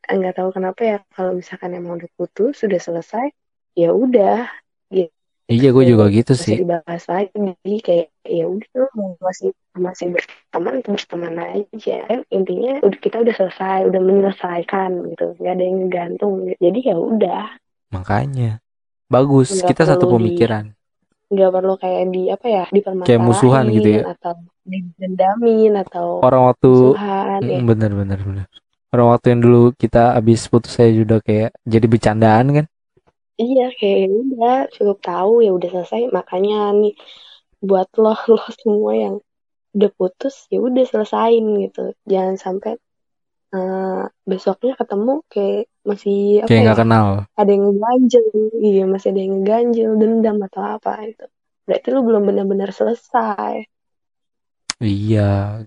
[0.06, 3.30] nggak tahu kenapa ya kalau misalkan emang udah putus sudah selesai
[3.78, 4.46] ya udah
[4.90, 5.19] gitu
[5.50, 6.56] Iya, gue juga gitu usah sih.
[6.62, 8.86] dibahas lagi jadi kayak ya udah
[9.18, 15.26] masih masih berteman terus teman aja kan intinya udah kita udah selesai udah menyelesaikan gitu
[15.42, 17.46] nggak ada yang gantung jadi ya udah
[17.90, 18.62] Makanya.
[19.10, 20.66] Bagus, Nggak kita satu di- pemikiran.
[21.30, 24.04] nggak perlu kayak di apa ya dipermasalahin Kayak musuhan gitu ya.
[24.14, 24.34] atau
[24.66, 28.46] didendamin atau Orang waktu musuhan ya Mm, bener bener bener.
[28.90, 32.66] Orang waktu yang dulu kita abis putus saya juga kayak jadi bercandaan kan?
[33.40, 36.94] Iya kayak ya udah cukup tahu ya udah selesai makanya nih
[37.64, 39.16] buat lo lo semua yang
[39.76, 42.72] udah putus ya udah selesain gitu jangan sampai
[43.56, 47.08] eh, besoknya ketemu kayak masih apa Kayak ya nggak kenal.
[47.40, 48.26] ada yang ganjel
[48.60, 51.26] iya masih ada yang ganjel dendam atau apa itu
[51.66, 53.56] berarti lu belum benar-benar selesai
[54.80, 55.64] Iya.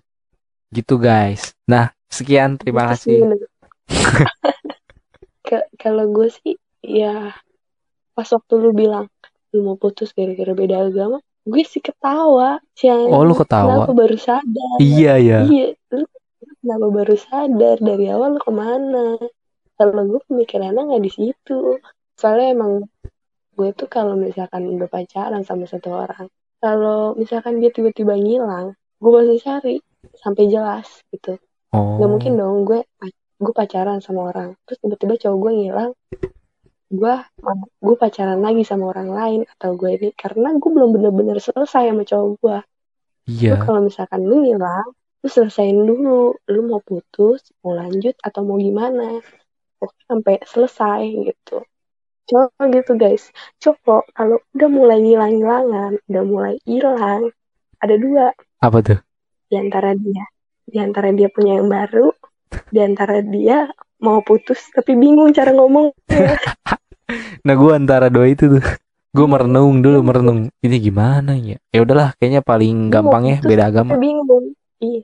[0.73, 1.53] Gitu guys.
[1.69, 3.47] Nah, sekian terima Gitu sih kasih.
[5.83, 7.37] kalau gue sih ya
[8.13, 9.07] pas waktu lu bilang
[9.53, 13.83] lu mau putus gara-gara beda agama gue sih ketawa Siang Oh, lu ketawa?
[13.85, 14.77] kenapa baru sadar?
[14.79, 15.39] Iya ya.
[15.43, 16.07] iya lu
[16.63, 17.77] kenapa baru sadar?
[17.83, 19.19] Dari awal lu ke mana?
[19.75, 21.83] Kalau gue pemikirannya nggak di situ.
[22.15, 22.73] Soalnya emang
[23.59, 26.31] gue tuh kalau misalkan udah pacaran sama satu orang
[26.63, 28.73] kalau misalkan dia tiba-tiba ngilang
[29.03, 29.77] gue pasti cari
[30.15, 31.37] sampai jelas gitu.
[31.75, 31.99] Oh.
[31.99, 32.87] Gak mungkin dong gue
[33.43, 35.91] gue pacaran sama orang terus tiba-tiba cowok gue ngilang
[36.93, 37.15] gue
[37.81, 42.05] gue pacaran lagi sama orang lain atau gue ini karena gue belum bener-bener selesai sama
[42.05, 42.59] cowok gue
[43.23, 43.55] Iya.
[43.63, 44.91] kalau misalkan lu ngilang
[45.23, 46.35] lu selesain dulu.
[46.51, 49.23] Lu mau putus mau lanjut atau mau gimana
[49.79, 51.63] Pokoknya sampai selesai gitu.
[52.27, 53.31] Cowok gitu guys.
[53.63, 57.31] Cowok kalau udah mulai ngilang-ngilangan udah mulai hilang
[57.79, 58.35] ada dua.
[58.59, 58.99] Apa tuh?
[59.53, 60.25] di antara dia
[60.65, 62.09] di antara dia punya yang baru
[62.73, 63.69] di antara dia
[64.01, 65.93] mau putus tapi bingung cara ngomong
[67.43, 68.65] Nah, gue antara dua itu tuh.
[69.13, 70.49] Gue merenung dulu, merenung.
[70.65, 71.61] Ini gimana ya?
[71.69, 73.93] Ya udahlah, kayaknya paling gampang ya beda agama.
[74.01, 75.03] bingung iya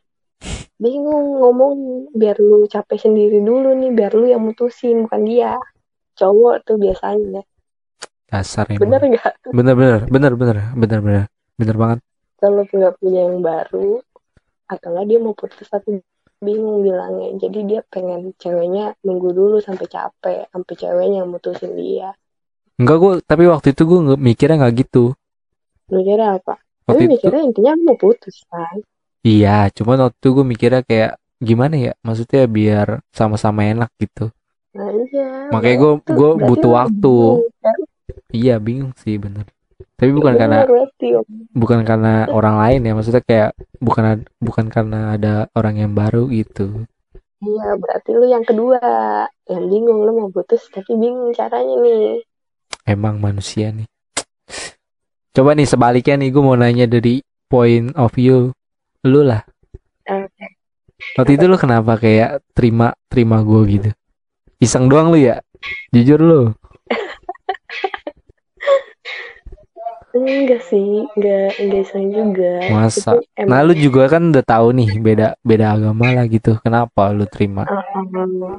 [0.79, 1.75] bingung ngomong
[2.15, 5.59] biar lu capek sendiri dulu nih biar lu yang mutusin bukan dia
[6.15, 7.43] cowok tuh biasanya
[8.31, 9.19] Dasar bener emang.
[9.19, 11.25] gak Bener bener bener bener bener bener
[11.59, 11.99] bener banget.
[12.39, 13.99] kalau nggak punya yang baru
[14.71, 15.99] atau nggak dia mau putus tapi
[16.46, 22.09] bingung bilangnya jadi dia pengen ceweknya nunggu dulu sampai capek sampai ceweknya yang mutusin dia
[22.81, 25.05] Enggak gue, tapi waktu itu gue mikirnya nggak gitu.
[25.92, 26.55] lu kira apa
[26.88, 28.77] Waktu tapi itu mikirnya intinya mau putus kan
[29.35, 31.12] iya, cuman waktu itu gue mikirnya kayak
[31.48, 31.92] gimana ya?
[32.07, 34.24] Maksudnya biar sama-sama enak gitu.
[34.77, 37.14] nah iya Makanya nah, gue itu gue butuh waktu.
[37.14, 37.79] bingung, kan?
[38.38, 39.46] Iya bingung sih bener.
[39.99, 41.27] Tapi bukan Bener karena berarti Om.
[41.59, 43.51] bukan karena orang lain ya, maksudnya kayak
[43.83, 46.87] bukan bukan karena ada orang yang baru gitu.
[47.43, 48.79] Iya, berarti lu yang kedua.
[49.51, 52.23] Yang bingung, lu mau putus tapi bingung caranya nih.
[52.87, 53.91] Emang manusia nih.
[55.35, 58.51] Coba nih sebaliknya nih gue mau nanya dari point of view
[59.07, 59.43] lu lah.
[60.07, 60.47] Oke.
[61.15, 63.91] Waktu itu lu kenapa kayak terima terima gue gitu?
[64.59, 65.39] Iseng doang lu ya?
[65.95, 66.43] Jujur lu.
[70.25, 72.53] Enggak sih, enggak, enggak iseng juga.
[72.73, 73.19] Masa?
[73.19, 76.59] Tapi Nah lu juga kan udah tahu nih beda beda agama lah gitu.
[76.59, 77.65] Kenapa lu terima?
[77.69, 78.59] um,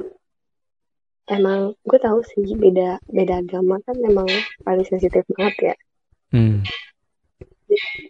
[1.30, 4.26] emang gue tahu sih beda beda agama kan emang
[4.66, 5.74] paling sensitif banget ya.
[6.34, 6.62] Hmm.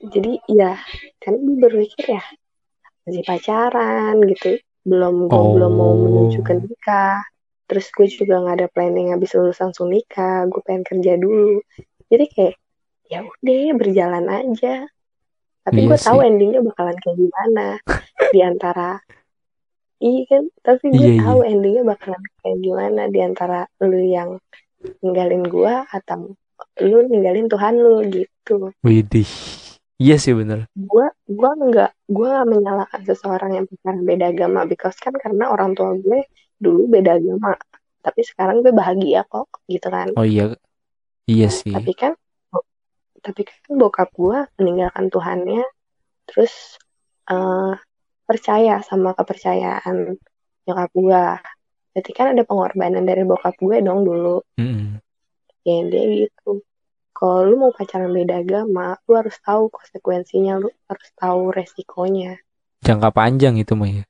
[0.08, 0.80] Jadi ya,
[1.20, 2.24] kan gue berpikir ya
[3.04, 4.56] masih pacaran gitu.
[4.88, 5.96] Belum gue belum mau Oh.
[6.00, 7.20] menuju ke nikah.
[7.68, 10.48] Terus gue juga nggak ada planning habis lulus langsung nikah.
[10.48, 11.60] Gue pengen kerja dulu.
[12.08, 12.54] Jadi kayak
[13.10, 14.86] ya udah berjalan aja.
[15.66, 17.66] Tapi Iya gue tahu endingnya bakalan kayak gimana
[18.32, 18.88] di antara
[20.00, 21.20] Iya kan, tapi gue Iya, iya.
[21.28, 24.40] tahu endingnya bakalan kayak gimana di antara lu yang
[25.04, 26.32] ninggalin gua atau
[26.80, 28.72] lu ninggalin Tuhan lu gitu.
[28.80, 29.28] Widih.
[30.00, 30.64] Iya sih bener.
[30.72, 35.76] Gua gua nggak gua nggak menyalahkan seseorang yang pacaran beda agama because kan karena orang
[35.76, 36.24] tua gue
[36.56, 37.52] dulu beda agama.
[38.00, 40.16] Tapi sekarang gue bahagia kok gitu kan.
[40.16, 40.56] Oh iya.
[41.28, 41.76] Iya sih.
[41.76, 42.16] Tapi kan
[43.20, 45.64] tapi kan bokap gua meninggalkan Tuhannya
[46.26, 46.80] terus
[47.30, 47.74] eh,
[48.26, 50.18] percaya sama kepercayaan
[50.66, 51.38] nyokap gua.
[51.90, 54.46] Berarti kan ada pengorbanan dari bokap gue dong dulu.
[54.62, 55.02] Mm-mm.
[55.66, 56.62] Ya dia gitu.
[57.10, 62.38] Kalau lu mau pacaran beda agama, lu harus tahu konsekuensinya, lu harus tahu resikonya.
[62.86, 64.04] Jangka panjang itu mah ya.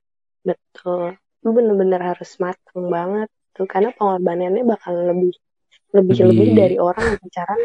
[0.45, 1.17] Betul.
[1.41, 5.35] Lu bener-bener harus matang banget tuh karena pengorbanannya bakal lebih
[5.91, 7.61] lebih lebih Lebih- dari orang yang pacaran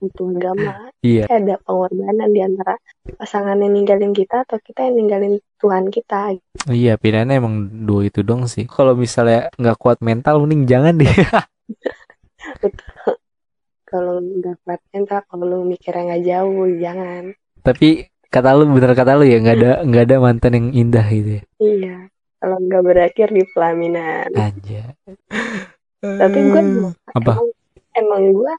[0.00, 1.24] satu agama Iya.
[1.28, 2.74] Kayak ada pengorbanan di antara
[3.16, 6.36] pasangan yang ninggalin kita atau kita yang ninggalin Tuhan kita
[6.68, 7.54] Iya, pilihannya emang
[7.88, 8.68] dua itu dong sih.
[8.68, 11.08] Kalau misalnya nggak kuat mental, mending jangan deh.
[13.90, 17.22] kalau nggak kuat mental kalau lu mikirnya nggak jauh jangan
[17.60, 17.88] Tapi
[18.30, 21.42] kata lu bener kata lu ya, nggak ada nggak ada mantan yang indah gitu ya.
[21.58, 21.96] iya
[22.40, 24.94] kalau nggak berakhir di pelaminan Aja.
[26.00, 26.62] tapi gue
[27.12, 27.32] Apa?
[27.36, 27.48] emang,
[27.98, 28.54] emang gue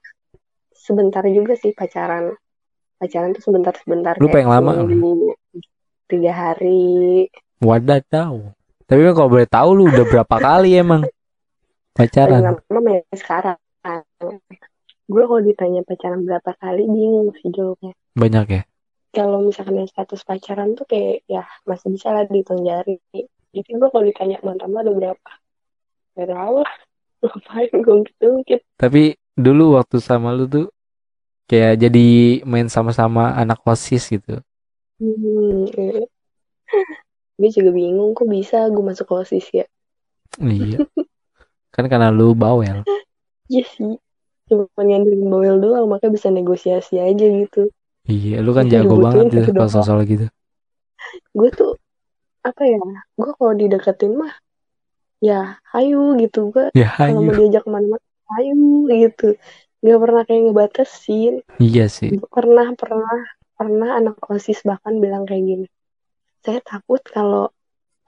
[0.81, 2.33] sebentar juga sih pacaran.
[2.97, 4.73] Pacaran tuh sebentar sebentar Lu pengen lama
[6.09, 7.29] tiga hari.
[7.61, 8.51] Wadah tahu.
[8.89, 11.07] Tapi kan kalau boleh tahu lu udah berapa kali emang
[11.95, 12.59] pacaran?
[12.67, 13.57] lama ya sekarang.
[15.07, 17.95] Gue kalau ditanya pacaran berapa kali bingung sih jawabnya.
[18.17, 18.63] Banyak ya.
[19.11, 22.95] kalau misalkan yang status pacaran tuh kayak ya masih bisa lah dihitung jari.
[23.51, 25.31] Jadi gue kalau ditanya mantan lo ada berapa?
[26.15, 26.75] Gak tau lah.
[27.21, 30.67] Ngapain gue gitu gitu Tapi dulu waktu sama lu tuh
[31.47, 32.07] kayak jadi
[32.47, 34.39] main sama-sama anak OSIS gitu.
[34.99, 36.07] hmm, eh.
[37.35, 39.65] gue juga bingung kok bisa gue masuk osis ya
[40.39, 40.87] Iya.
[41.75, 42.87] Kan karena lu bawel.
[43.51, 43.99] iya sih
[44.47, 47.67] cuma ngandelin bawel doang makanya bisa negosiasi aja gitu
[48.07, 50.27] Iya, lu kan jago banget tuh gitu kalau soal gitu.
[51.35, 51.75] gue tuh
[52.41, 52.79] apa ya
[53.19, 54.33] gue kalau dideketin mah
[55.19, 58.03] ya ayo gitu gue Ya, kalau mau diajak ke mana-mana
[58.39, 58.53] ayo
[58.87, 59.27] gitu.
[59.81, 61.33] Nggak pernah kayak ngebatasin.
[61.57, 62.09] Iya sih.
[62.29, 63.17] pernah pernah
[63.57, 65.67] pernah anak osis bahkan bilang kayak gini.
[66.41, 67.49] Saya takut kalau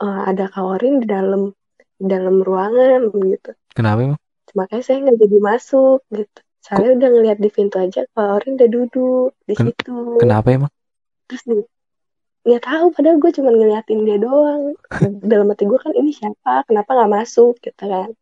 [0.02, 1.54] eh, ada kawarin di dalam
[1.98, 3.52] di dalam ruangan gitu.
[3.74, 4.22] Kenapa emang?
[4.54, 6.40] makanya saya nggak jadi masuk gitu.
[6.62, 9.98] Saya udah ngeliat di pintu aja kawarin udah duduk di Ken- situ.
[10.22, 10.72] Kenapa emang?
[11.24, 11.64] terus nih
[12.44, 14.78] nggak tahu padahal gue cuma ngeliatin dia doang.
[15.32, 16.68] Dalam hati gue kan ini siapa?
[16.70, 17.58] Kenapa nggak masuk?
[17.64, 18.14] Gitu kan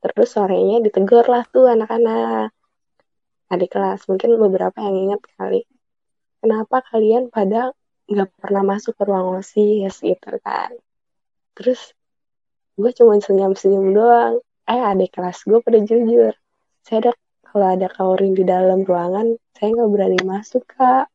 [0.00, 2.50] terus sorenya ditegur lah tuh anak-anak
[3.50, 4.06] adik kelas.
[4.06, 5.66] Mungkin beberapa yang ingat kali.
[6.40, 7.76] Kenapa kalian pada
[8.08, 10.72] nggak pernah masuk ke ruang osis gitu kan?
[11.58, 11.92] Terus
[12.80, 14.40] gue cuma senyum-senyum doang.
[14.64, 16.32] Eh adik kelas gue pada jujur.
[16.86, 17.12] Saya ada
[17.50, 21.10] kalau ada kaurin di dalam ruangan saya nggak berani masuk kak.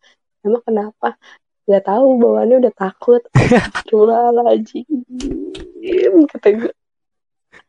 [0.45, 1.17] Emang kenapa?
[1.65, 3.25] Nggak tahu bawaannya udah takut.
[3.33, 4.85] Astagfirullahaladzim
[6.29, 6.71] kata gue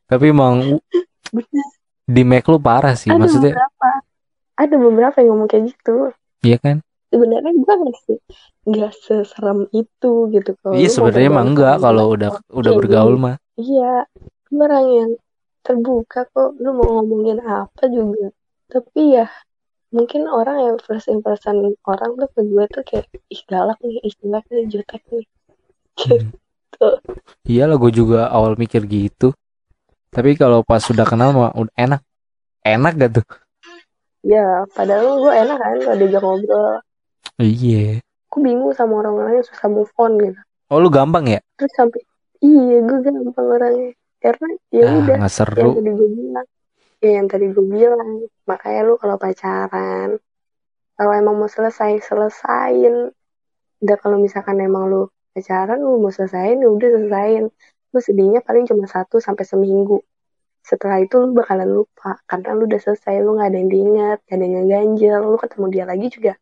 [0.07, 0.79] Tapi emang
[1.35, 1.66] bener
[2.07, 3.11] di Mac lu parah sih.
[3.11, 3.90] ada Maksudnya, beberapa
[4.57, 5.97] ada beberapa yang ngomong kayak gitu
[6.47, 6.81] iya kan?
[7.11, 8.12] sebenarnya gue se
[8.66, 13.23] nggak seserem itu gitu kalau Iya sebenarnya emang enggak kalau udah udah iya, bergaul iya.
[13.23, 13.37] mah.
[13.59, 13.92] iya
[14.57, 15.11] orang yang
[15.66, 18.31] terbuka kok lu mau ngomongin apa juga
[18.71, 19.27] tapi ya
[19.95, 24.14] mungkin orang yang first impression orang tuh ke gue tuh kayak ih galak nih ih
[24.23, 25.27] jelek nih jutek nih
[25.97, 26.29] Hmm.
[26.77, 26.88] gitu
[27.49, 29.33] Iyalah gue juga awal mikir gitu.
[30.11, 32.01] Tapi kalau pas sudah kenal mah udah enak.
[32.62, 33.27] Enak gak tuh?
[34.27, 36.83] ya padahal gue enak kan kalau diajak ngobrol
[37.38, 38.03] Iya.
[38.27, 41.38] aku bingung sama orang-orang yang susah move on gitu Oh lu gampang ya?
[41.55, 42.03] terus sampai
[42.42, 45.79] iya gue gampang orangnya karena ya Ah, udah yang seru.
[45.79, 46.47] tadi gue bilang
[46.99, 48.09] ya yang tadi gue bilang
[48.51, 50.19] makanya lu kalau pacaran
[50.99, 53.14] kalau emang mau selesai selesain
[53.79, 57.45] udah kalau misalkan emang lu pacaran lu mau selesain ya udah selesain
[57.96, 60.04] lu sedihnya paling cuma satu sampai seminggu.
[60.61, 64.37] Setelah itu lu bakalan lupa karena lu udah selesai lu nggak ada yang diingat gak
[64.37, 66.32] ada yang ngeganjel lu ketemu dia lagi juga.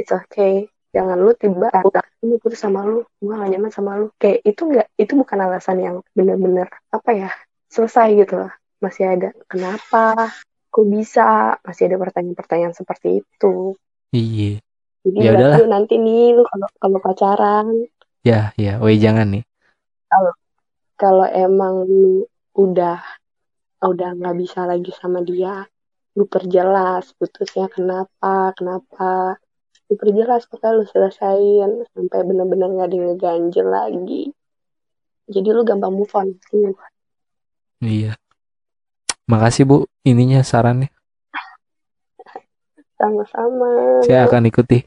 [0.00, 0.72] It's okay.
[0.96, 1.92] Jangan lu tiba aku
[2.24, 4.08] ini putus sama lu gue gak nyaman sama lu.
[4.16, 7.30] Kayak itu nggak itu bukan alasan yang bener-bener apa ya
[7.68, 10.32] selesai gitu lah masih ada kenapa?
[10.72, 11.56] Kok bisa?
[11.64, 13.76] Masih ada pertanyaan-pertanyaan seperti itu.
[14.12, 14.60] Iya.
[15.06, 15.68] jadi Ya udahlah.
[15.70, 17.66] nanti nih lu kalau kalau pacaran.
[18.26, 18.82] Ya, ya.
[18.82, 19.45] Woi jangan nih.
[20.96, 22.24] Kalau emang lu
[22.56, 23.00] udah
[23.84, 25.68] udah nggak bisa lagi sama dia
[26.16, 29.36] lu perjelas putusnya kenapa kenapa
[29.86, 34.22] lu perjelas pokoknya lu selesain sampai bener-bener nggak ada yang ngeganjel lagi
[35.28, 36.72] jadi lu gampang move on sih
[37.76, 38.16] Iya.
[39.28, 40.88] Makasih Bu ininya sarannya.
[42.96, 44.80] sama-sama Saya akan ikuti.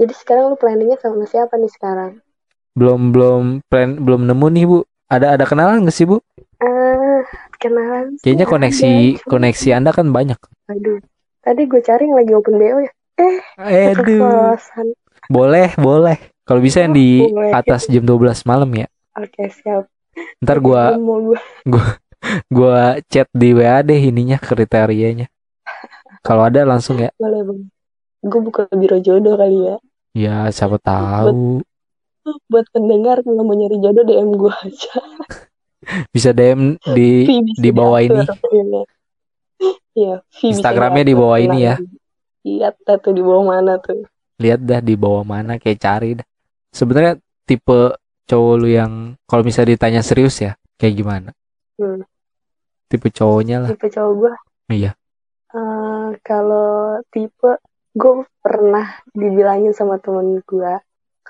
[0.00, 2.24] jadi sekarang lu planningnya sama siapa nih sekarang
[2.72, 4.80] Belum belum plan belum nemu nih Bu.
[5.10, 6.22] Ada ada kenalan gak sih Bu?
[6.60, 7.20] ah
[7.58, 9.24] kenalan Kayaknya koneksi ada.
[9.26, 10.38] koneksi Anda kan banyak.
[10.70, 10.98] aduh
[11.42, 12.92] tadi gue cari yang lagi open bo ya
[13.58, 13.94] Aduh.
[13.96, 14.86] keceplosan
[15.30, 16.18] Boleh, boleh.
[16.42, 17.54] Kalau bisa yang di Boleh.
[17.54, 18.86] atas jam 12 malam ya.
[19.14, 19.86] oke siap
[20.42, 21.32] Ntar gua mau
[21.64, 21.84] gue
[22.50, 25.30] gua chat di WA deh ininya kriterianya.
[26.20, 27.10] Kalau ada langsung ya.
[27.16, 27.60] boleh bang
[28.20, 29.76] gue buka biro jodoh kali ya
[30.10, 31.62] Ya, siapa tahu.
[32.50, 34.94] Buat pendengar kalau mau nyari jodoh DM gue aja
[36.14, 38.20] Bisa DM di bisa di bawah ini.
[38.28, 38.60] diatur.
[38.60, 38.84] Iya.
[39.96, 40.14] Iya,
[40.52, 41.76] Instagramnya di bawah ini ya.
[42.40, 44.08] lihat dah tuh di bawah mana tuh
[44.40, 46.24] lihat dah di bawah mana kayak cari dah
[46.72, 47.92] sebenarnya tipe
[48.24, 48.92] cowok lu yang
[49.28, 51.36] kalau misalnya ditanya serius ya kayak gimana
[51.76, 52.00] hmm.
[52.88, 54.32] tipe cowoknya lah tipe cowok gue
[54.72, 54.96] iya
[55.50, 57.58] Eh, kalau tipe
[57.98, 60.72] gue pernah dibilangin sama temen gue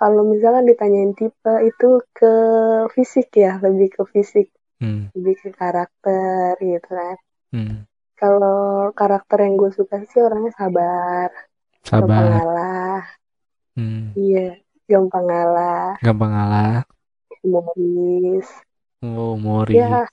[0.01, 2.33] kalau misalnya ditanyain tipe itu ke
[2.97, 4.49] fisik ya lebih ke fisik.
[4.81, 5.13] Hmm.
[5.13, 7.19] lebih ke karakter gitu kan.
[7.53, 7.77] Hmm.
[8.17, 11.29] kalau karakter yang gue suka sih orangnya sabar.
[11.85, 12.25] Gampang sabar.
[12.33, 13.03] Ngalah
[13.77, 14.05] hmm.
[14.17, 14.57] iya
[14.89, 16.75] gampang ngalah gampang ngalah
[17.45, 18.49] humoris.
[19.05, 20.09] Oh mori ya.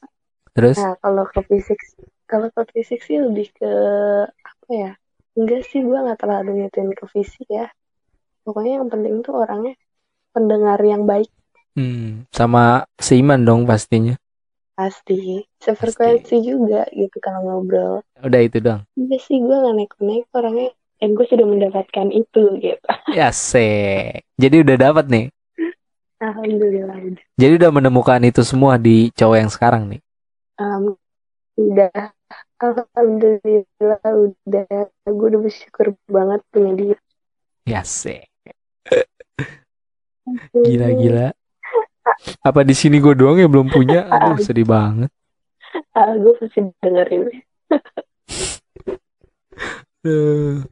[0.52, 0.76] Terus?
[0.80, 1.80] Nah kalau ke fisik
[2.28, 3.72] kalau ke fisik sih lebih ke
[4.28, 4.92] apa ya
[5.40, 7.72] enggak sih gue nggak terlalu nyetin ke fisik ya
[8.48, 9.76] pokoknya yang penting tuh orangnya
[10.32, 11.28] pendengar yang baik.
[11.78, 12.26] Hmm.
[12.34, 14.18] sama seiman dong pastinya.
[14.74, 18.02] Pasti sefrekuensi juga gitu kalau ngobrol.
[18.26, 18.82] Udah itu dong.
[18.98, 20.74] Enggak sih gue nggak naik-naik orangnya.
[20.98, 22.90] Dan gue sudah mendapatkan itu gitu.
[23.14, 23.70] Ya se
[24.42, 25.26] jadi udah dapat nih.
[26.18, 27.26] Alhamdulillah udah.
[27.38, 30.02] Jadi udah menemukan itu semua di cowok yang sekarang nih.
[30.58, 30.98] Um,
[31.62, 32.10] udah.
[32.58, 34.90] Alhamdulillah udah.
[35.06, 36.98] Gue udah bersyukur banget punya dia.
[37.70, 38.26] Ya se
[40.68, 41.28] gila gila
[42.44, 44.08] apa di sini gue doang ya belum punya?
[44.08, 45.12] Aduh sedih banget.
[45.94, 47.24] Ah gue pasti dengerin.
[50.08, 50.64] Aduh.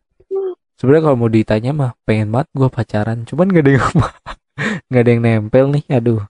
[0.76, 3.20] sebenarnya kalau mau ditanya mah pengen banget gue pacaran.
[3.28, 3.86] Cuman gak ada yang
[4.88, 6.22] nggak ada yang nempel nih aduh.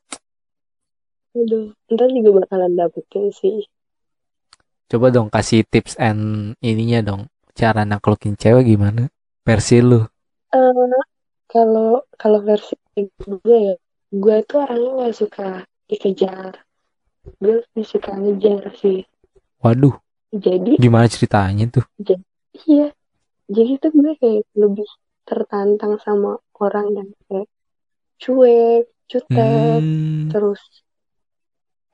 [1.35, 3.67] Aduh ntar juga bakalan dapetin sih.
[4.85, 7.21] Coba dong kasih tips and ininya dong.
[7.55, 9.09] Cara naklukin cewek gimana?
[9.45, 10.01] Versi lu.
[10.51, 10.71] Eh,
[11.55, 12.75] kalau kalau versi
[13.23, 13.75] gue ya
[14.11, 16.59] gue tuh orangnya nggak suka dikejar.
[17.39, 19.07] Gue lebih suka ngejar sih.
[19.63, 19.95] Waduh
[20.35, 21.85] jadi gimana ceritanya tuh?
[22.67, 22.91] iya.
[23.47, 24.89] Jadi tuh gue kayak lebih
[25.23, 27.47] tertantang sama orang yang kayak
[28.19, 30.61] cuek cutek hmm, terus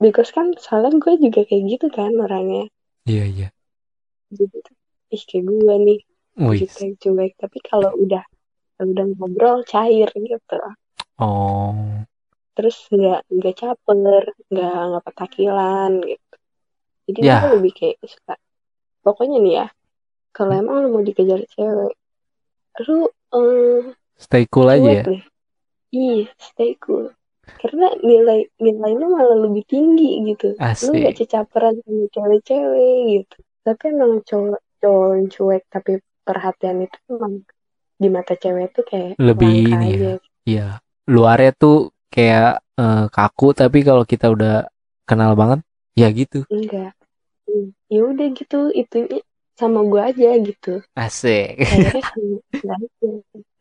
[0.00, 2.66] because kan soalnya gue juga kayak gitu kan orangnya.
[3.06, 3.48] Iya iya.
[4.32, 4.76] Jadi tuh
[5.12, 6.00] ih kayak gue nih.
[6.40, 6.58] Wih.
[6.66, 7.32] cuek cuek.
[7.36, 8.24] Tapi kalau udah
[8.86, 10.56] udah ngobrol cair gitu.
[11.22, 12.04] Oh.
[12.52, 16.34] Terus nggak nggak caper nggak nggak petakilan gitu.
[17.10, 18.34] Jadi gue lebih kayak suka
[19.02, 19.66] pokoknya nih ya
[20.30, 21.94] kalau emang lu mau dikejar cewek
[22.88, 25.04] lu eh, stay cool aja ya?
[25.92, 27.12] iya stay cool.
[27.42, 30.56] Karena nilai nilai lu malah lebih tinggi gitu.
[30.56, 31.28] Lu nggak asik.
[31.28, 33.36] cecaperan sama cewek-cewek gitu.
[33.66, 35.92] Tapi emang cowok cowok cuek tapi
[36.22, 37.44] perhatian itu emang
[38.02, 39.78] di mata cewek tuh kayak Lebih ini ya.
[39.94, 40.12] aja.
[40.42, 40.68] Iya.
[41.06, 44.66] Luarnya tuh kayak eh, kaku tapi kalau kita udah
[45.06, 45.62] kenal banget
[45.94, 46.42] ya gitu.
[46.50, 46.92] Enggak.
[47.46, 49.22] Hmm, ya udah gitu itu
[49.54, 50.82] sama gue aja gitu.
[50.98, 51.62] Asik.
[51.62, 52.02] Akhirnya
[52.66, 53.08] aja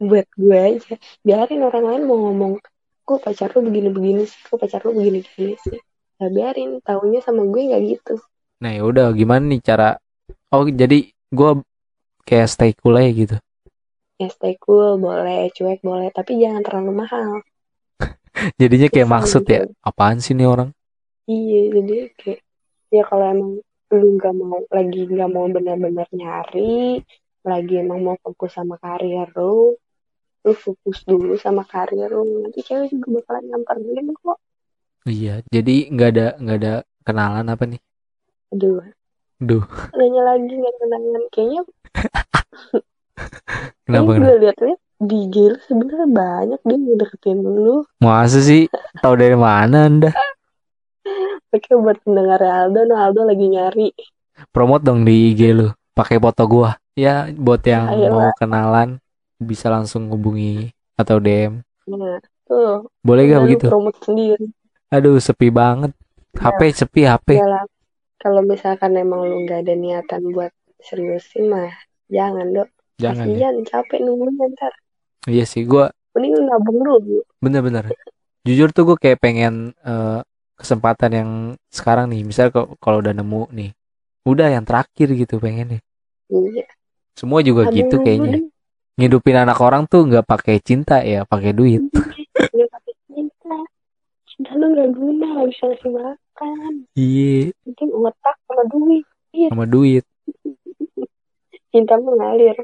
[0.01, 0.93] buat gue aja.
[1.21, 2.57] Biarin orang lain mau ngomong
[3.05, 4.39] kok pacar lu begini-begini sih?
[4.49, 5.77] Kok pacar lu begini-begini sih?
[6.21, 8.15] Ya biarin taunya sama gue nggak gitu.
[8.61, 9.97] Nah ya udah gimana nih cara?
[10.53, 11.63] Oh jadi gua
[12.27, 13.37] kayak stay cool aja gitu
[14.21, 17.41] ya stay cool boleh cuek boleh tapi jangan terlalu mahal.
[18.61, 19.73] Jadinya kayak Bisa maksud ya gitu.
[19.81, 20.69] apaan sih nih orang?
[21.25, 22.39] Iya jadi kayak
[22.93, 23.51] ya kalau emang
[23.91, 27.01] lu nggak mau lagi nggak mau benar-benar nyari
[27.41, 29.73] lagi emang mau fokus sama karir lu
[30.45, 34.37] lu fokus dulu sama karir lu nanti cewek juga bakalan nyamperin kok.
[35.09, 37.81] Iya jadi nggak ada nggak ada kenalan apa nih?
[38.53, 38.85] Aduh.
[39.41, 39.65] Duh,
[39.97, 41.61] nanya lagi nggak kenangan kayaknya
[43.85, 47.81] kenapa Ini gue liat-liat di lu sebenarnya banyak dia ngedeketin lu.
[47.97, 48.69] Masa sih?
[49.01, 50.11] Tahu dari mana Anda?
[51.51, 53.89] Oke buat pendengar Aldo, nah Aldo lagi nyari.
[54.53, 55.67] Promote dong di IG lu.
[55.91, 56.77] Pakai foto gua.
[56.95, 58.11] Ya, buat yang Ayolah.
[58.11, 58.89] mau kenalan
[59.41, 61.65] bisa langsung hubungi atau DM.
[61.89, 62.87] Nah, tuh.
[63.01, 63.65] Boleh gak begitu?
[63.67, 64.47] promote sendiri.
[64.93, 65.91] Aduh, sepi banget.
[66.37, 67.35] HP sepi HP.
[67.35, 67.63] Ya lah.
[68.21, 71.73] Kalau misalkan emang lu nggak ada niatan buat seriusin mah,
[72.07, 72.69] jangan dok.
[73.01, 73.49] Jangan ya.
[73.65, 74.73] Capek nunggunya ntar.
[75.25, 77.23] Iya sih, gua Mending nabung dulu.
[77.39, 77.87] bener-bener.
[78.41, 80.19] Jujur tuh gue kayak pengen eh,
[80.53, 81.29] kesempatan yang
[81.69, 82.21] sekarang nih.
[82.21, 83.71] Misal kalau udah nemu nih,
[84.23, 85.79] udah yang terakhir gitu pengennya.
[86.27, 86.65] Iya.
[87.13, 88.37] Semua juga gitu kayaknya.
[88.37, 88.43] deh.
[88.97, 91.79] Ngidupin anak orang tuh nggak pakai cinta ya, pakai duit.
[91.85, 93.55] Nggak pakai cinta.
[94.27, 96.71] Cinta lu nggak guna, nggak bisa ngasih makan.
[96.93, 99.05] Iya, Penting otak sama duit.
[99.47, 100.03] sama duit.
[101.71, 102.57] Cinta mengalir.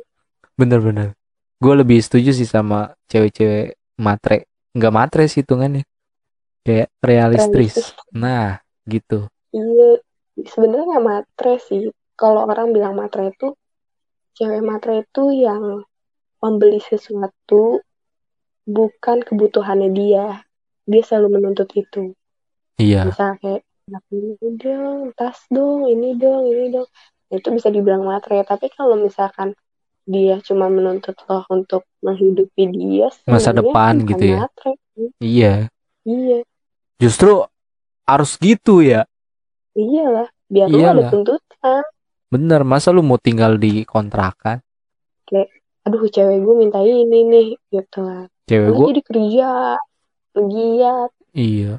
[0.57, 1.13] Bener-bener.
[1.61, 4.49] Gue lebih setuju sih sama cewek-cewek matre.
[4.73, 5.85] Nggak matre sih hitungannya.
[6.65, 7.93] Kayak realistis.
[8.11, 9.29] Nah, gitu.
[9.53, 10.01] Iya,
[10.43, 11.93] sebenarnya nggak matre sih.
[12.17, 13.53] Kalau orang bilang matre itu
[14.37, 15.81] cewek matre itu yang
[16.41, 17.81] membeli sesuatu
[18.67, 20.45] bukan kebutuhannya dia
[20.85, 22.13] dia selalu menuntut itu
[22.77, 23.09] Iya.
[23.09, 26.87] misal kayak "Nak, ini dong tas dong ini dong ini dong
[27.27, 29.51] Nah, itu bisa dibilang matre tapi kalau misalkan
[30.07, 34.39] dia cuma menuntut lo untuk menghidupi dia Masa depan gitu ya.
[35.19, 35.53] Iya.
[36.07, 36.39] iya
[36.97, 37.43] Justru
[38.07, 39.03] harus gitu ya.
[39.77, 41.09] iyalah biar lu ada Iyalah.
[41.13, 41.83] tuntutan
[42.27, 44.59] Bener, masa lu mau tinggal di kontrakan?
[45.87, 49.49] aduh cewek gue minta ini nih gitu kan Cewek gue, jadi kerja
[50.35, 51.73] giat iya.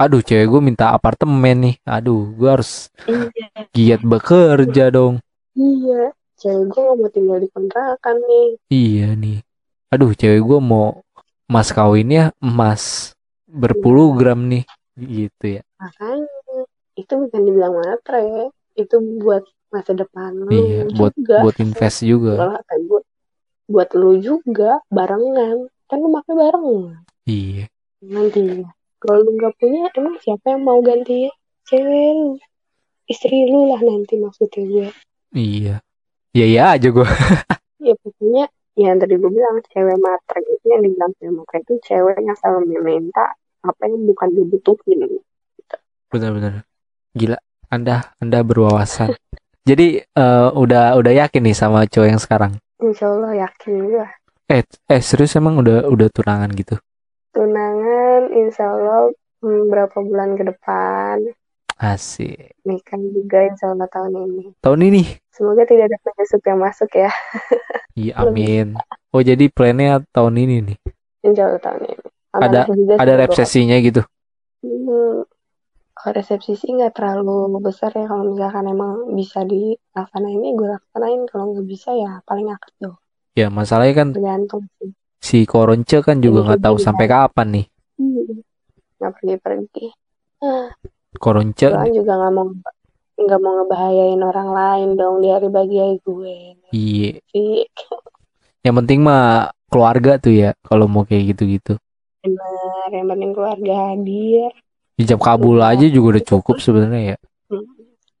[0.00, 1.76] Aduh, cewek gue minta apartemen nih.
[1.84, 5.20] Aduh, gue harus iya giat bekerja dong.
[5.52, 9.38] iya cewek gue mau tinggal di kontrakan nih Iya nih.
[9.92, 11.04] Aduh, cewek gue mau
[11.44, 13.12] mas kawinnya emas
[13.44, 14.64] berpuluh gram nih.
[14.96, 15.62] Gitu ya.
[15.80, 16.28] makanya
[16.92, 22.60] itu bukan dibilang matre itu buat masa depan lu Iya, buat juga buat invest juga.
[22.68, 23.04] Kayak buat
[23.70, 27.64] buat lu juga barengan kan lu pakai barengan Iya.
[28.02, 28.66] nanti
[28.98, 31.30] kalau lu nggak punya emang siapa yang mau ganti
[31.70, 32.36] cewek lu
[33.06, 34.88] istri lu lah nanti maksudnya gue
[35.30, 35.78] Iya.
[36.36, 37.06] Iya iya aja gue.
[37.80, 38.44] ya pokoknya
[38.78, 42.36] ya yang tadi gue bilang cewek matre itu yang dibilang cewek matre itu cewek yang
[42.38, 45.00] selalu meminta apa yang bukan dibutuhin
[46.06, 46.66] Bener-bener.
[47.12, 47.38] Gila.
[47.68, 49.14] Anda Anda berwawasan.
[49.68, 52.52] Jadi eh, udah udah yakin nih sama cowok yang sekarang.
[52.80, 54.06] insya Allah yakin gue
[54.48, 56.74] Eh eh serius emang udah udah tunangan gitu?
[57.30, 61.16] tunangan insya Allah hmm, berapa bulan ke depan
[61.80, 62.52] Asik.
[62.60, 65.02] nikah juga insya Allah tahun ini Tahun ini.
[65.32, 67.08] semoga tidak ada penyusup yang masuk ya
[67.96, 68.76] Iya amin.
[69.10, 70.78] Oh jadi plannya tahun ini nih.
[71.24, 73.20] insya Allah tahun ini Ada- sih Ada gua.
[73.24, 74.02] resepsinya gitu.
[74.60, 75.24] Hmm,
[75.90, 81.20] kalau resepsi sih nggak terlalu besar ya kalau misalkan emang bisa dilaksanain ya gue laksanain
[81.26, 82.94] kalau nggak bisa ya paling akad tuh
[83.32, 87.66] Ya masalahnya kan tergantung sih si Koronce kan juga Ini nggak tahu sampai kapan nih.
[87.96, 88.44] Hmm,
[89.00, 89.86] nggak pergi pergi
[91.18, 92.46] Koronce gue kan juga nggak mau
[93.20, 96.36] nggak mau ngebahayain orang lain dong di hari bahagia gue
[96.70, 97.12] iya.
[98.60, 101.80] Yang penting mah keluarga tuh ya kalau mau kayak gitu-gitu.
[102.20, 104.52] benar yang penting keluarga hadir
[105.00, 107.18] Ijab kabul aja juga udah cukup sebenarnya ya.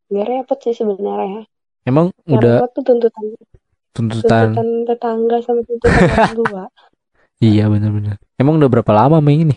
[0.08, 1.44] Nggak repot sih sebenarnya
[1.84, 3.24] Emang Yang udah repot tuh tuntutan
[3.92, 6.64] tuntutan tuntutan tetangga sama tuntutan orang tua
[7.40, 8.16] iya bener-bener.
[8.36, 9.56] Emang udah berapa lama main ini?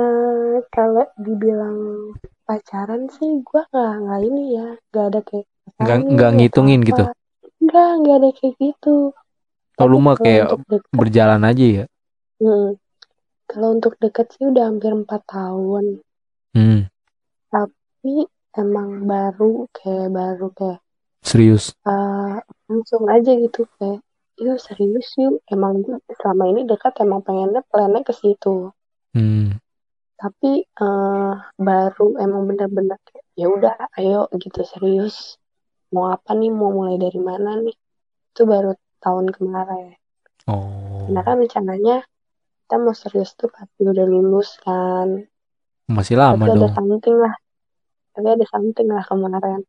[0.00, 2.12] Eh, kalau dibilang
[2.48, 5.46] pacaran sih gua nggak nggak ini ya nggak ada kayak
[5.78, 6.88] Nggak- nggak atau ngitungin apa.
[6.88, 7.02] gitu?
[7.64, 8.94] nggak nggak ada kayak gitu
[9.78, 10.46] lu Tapi mah kalau kayak
[10.90, 11.84] berjalan aja ya.
[12.42, 12.68] hmm,
[13.50, 15.84] kalau untuk deket sih udah hampir empat tahun
[16.56, 16.88] Hmm,
[17.52, 18.14] tapi
[18.58, 20.80] emang baru kayak baru kayak
[21.22, 21.64] serius.
[21.92, 22.34] eh,
[22.68, 24.00] langsung aja gitu kayak
[24.38, 28.70] yuk serius yuk emang gue selama ini dekat emang pengennya plannya ke situ
[29.14, 29.58] Hmm,
[30.18, 35.38] tapi eh, baru emang bener-bener kayak, ya udah ayo gitu serius
[35.94, 36.50] mau apa nih?
[36.50, 37.76] Mau mulai dari mana nih?
[38.34, 39.94] Itu baru tahun kemarin.
[40.50, 41.96] Oh, karena kan rencananya
[42.66, 45.22] kita mau serius tuh pasti udah lulus kan.
[45.88, 46.74] Masih lama tapi ada dong.
[46.76, 47.34] something lah.
[48.12, 49.62] Tapi ada something lah kemarin.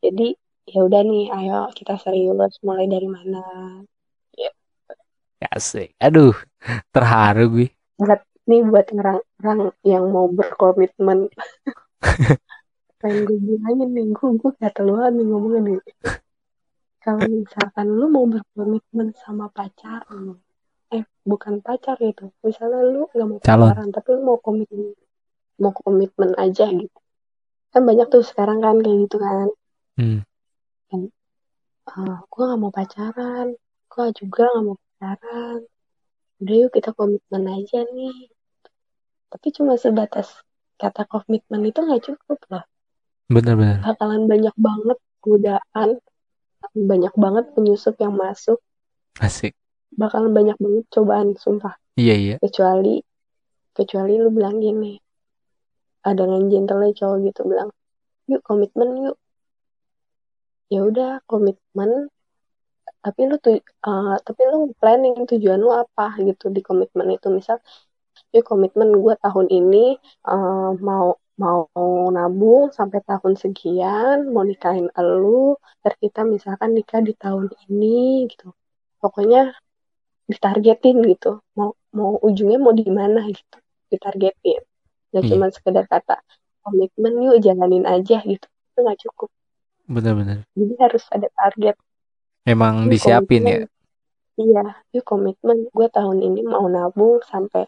[0.00, 0.34] Jadi
[0.66, 3.44] ya udah nih ayo kita serius mulai dari mana.
[5.52, 5.92] Asik.
[6.00, 6.34] Aduh,
[6.90, 7.68] terharu gue.
[8.46, 11.30] Nih buat orang-orang yang mau berkomitmen.
[13.02, 15.78] Pengen gue bilangin nih gue gue kata lu nih ngomongnya nih.
[17.02, 20.38] Kalau misalkan lu mau berkomitmen sama pacar lu
[20.94, 23.66] eh bukan pacar itu misalnya lu nggak mau Calon.
[23.74, 24.94] pacaran tapi lu mau komitmen
[25.58, 26.98] mau komitmen aja gitu.
[27.74, 29.48] Kan banyak tuh sekarang kan kayak gitu kan.
[29.98, 30.20] Hmm,
[31.90, 33.58] ah gue nggak mau pacaran
[33.90, 35.60] gue juga nggak mau pacaran.
[36.36, 38.35] Udah yuk kita komitmen aja nih
[39.32, 40.30] tapi cuma sebatas
[40.76, 42.64] kata komitmen itu nggak cukup loh
[43.26, 43.82] bener-bener.
[43.82, 45.90] bakalan banyak banget godaan
[46.76, 48.58] banyak banget penyusup yang masuk
[49.18, 49.56] Asik.
[49.96, 52.36] bakalan banyak banget cobaan sumpah Iya iya.
[52.38, 53.00] kecuali
[53.72, 55.00] kecuali lu bilang gini
[56.04, 57.68] ada yang gentle cowok gitu bilang
[58.30, 59.16] yuk komitmen yuk
[60.70, 62.10] ya udah komitmen
[63.02, 67.58] tapi lu tuh eh, tapi lu planning tujuan lu apa gitu di komitmen itu misal
[68.34, 69.96] yuk komitmen gue tahun ini
[70.30, 71.06] eh, mau
[71.36, 71.68] mau
[72.16, 75.54] nabung sampai tahun sekian mau nikahin elu
[75.84, 78.48] ntar kita misalkan nikah di tahun ini gitu
[79.02, 79.52] pokoknya
[80.26, 83.56] ditargetin gitu mau mau ujungnya mau di mana gitu
[83.92, 84.60] ditargetin
[85.12, 85.30] nggak Iya.
[85.32, 86.16] cuma sekedar kata
[86.64, 89.28] komitmen yuk jalanin aja gitu itu nggak cukup
[89.86, 90.42] Bener-bener.
[90.58, 91.76] jadi harus ada target
[92.46, 93.58] Emang Yuk, disiapin ya.
[93.58, 93.74] komitmen.
[94.38, 94.64] Iya,
[94.94, 95.58] yuk komitmen.
[95.74, 97.66] Gue tahun ini mau nabung sampai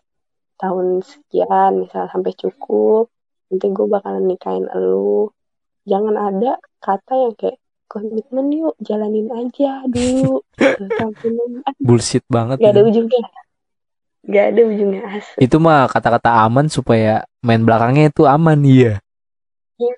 [0.58, 3.08] tahun sekian, misal sampai cukup.
[3.48, 5.32] Nanti gue bakalan nikahin elu.
[5.88, 7.56] Jangan ada kata yang kayak
[7.88, 10.44] komitmen yuk, jalanin aja dulu.
[11.86, 12.60] Bullshit banget.
[12.60, 12.90] Gak ada itu.
[12.92, 13.22] ujungnya.
[14.28, 15.38] Gak ada ujungnya asli.
[15.40, 19.00] Itu mah kata-kata aman supaya main belakangnya itu aman iya.
[19.80, 19.94] Iya,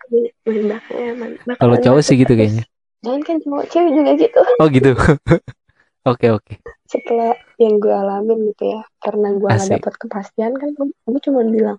[0.46, 1.30] main belakangnya aman.
[1.58, 2.62] Kalau cowok sih gitu kayaknya.
[3.00, 4.40] Jangan kan cowok, cewek juga gitu.
[4.60, 4.92] Oh gitu.
[6.08, 6.54] Oke oke.
[6.88, 11.78] Setelah yang gue alamin gitu ya, karena gue gak dapat kepastian kan, gue cuma bilang,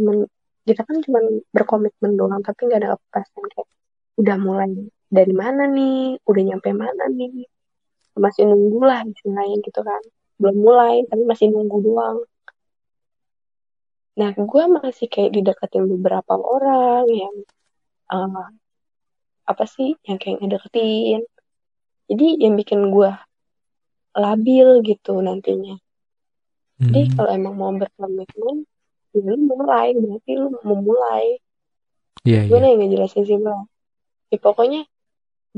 [0.00, 0.24] cuman
[0.64, 1.20] kita kan cuma
[1.52, 3.68] berkomitmen doang, tapi gak ada kepastian kayak
[4.16, 4.70] udah mulai
[5.12, 7.44] dari mana nih, udah nyampe mana nih,
[8.16, 10.02] masih nunggu lah istilahnya gitu kan,
[10.40, 12.18] belum mulai tapi masih nunggu doang.
[14.16, 17.34] Nah, gue masih kayak dideketin beberapa orang yang
[18.08, 18.48] eh,
[19.46, 21.28] apa sih yang kayak ngedeketin.
[22.10, 23.10] Jadi yang bikin gue
[24.14, 25.76] labil gitu nantinya.
[26.90, 28.56] Jadi Hmm, kalau emang mau berkomitmen,
[29.14, 31.26] ya lu mulai, berarti lu memulai.
[32.24, 32.64] Iya Gue iya.
[32.64, 33.62] nih ngejelasin sih bang.
[34.32, 34.80] Ya pokoknya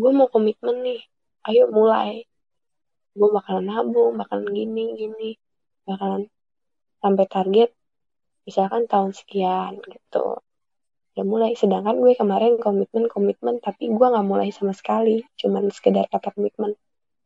[0.01, 1.01] gue mau komitmen nih,
[1.49, 2.27] ayo mulai.
[3.19, 5.31] Gue bakalan nabung, bakalan gini, gini.
[5.89, 6.23] Bakalan
[7.03, 7.71] sampai target,
[8.47, 10.41] misalkan tahun sekian gitu.
[11.17, 15.23] Ya mulai, sedangkan gue kemarin komitmen-komitmen, tapi gue gak mulai sama sekali.
[15.41, 16.73] Cuman sekedar kata komitmen.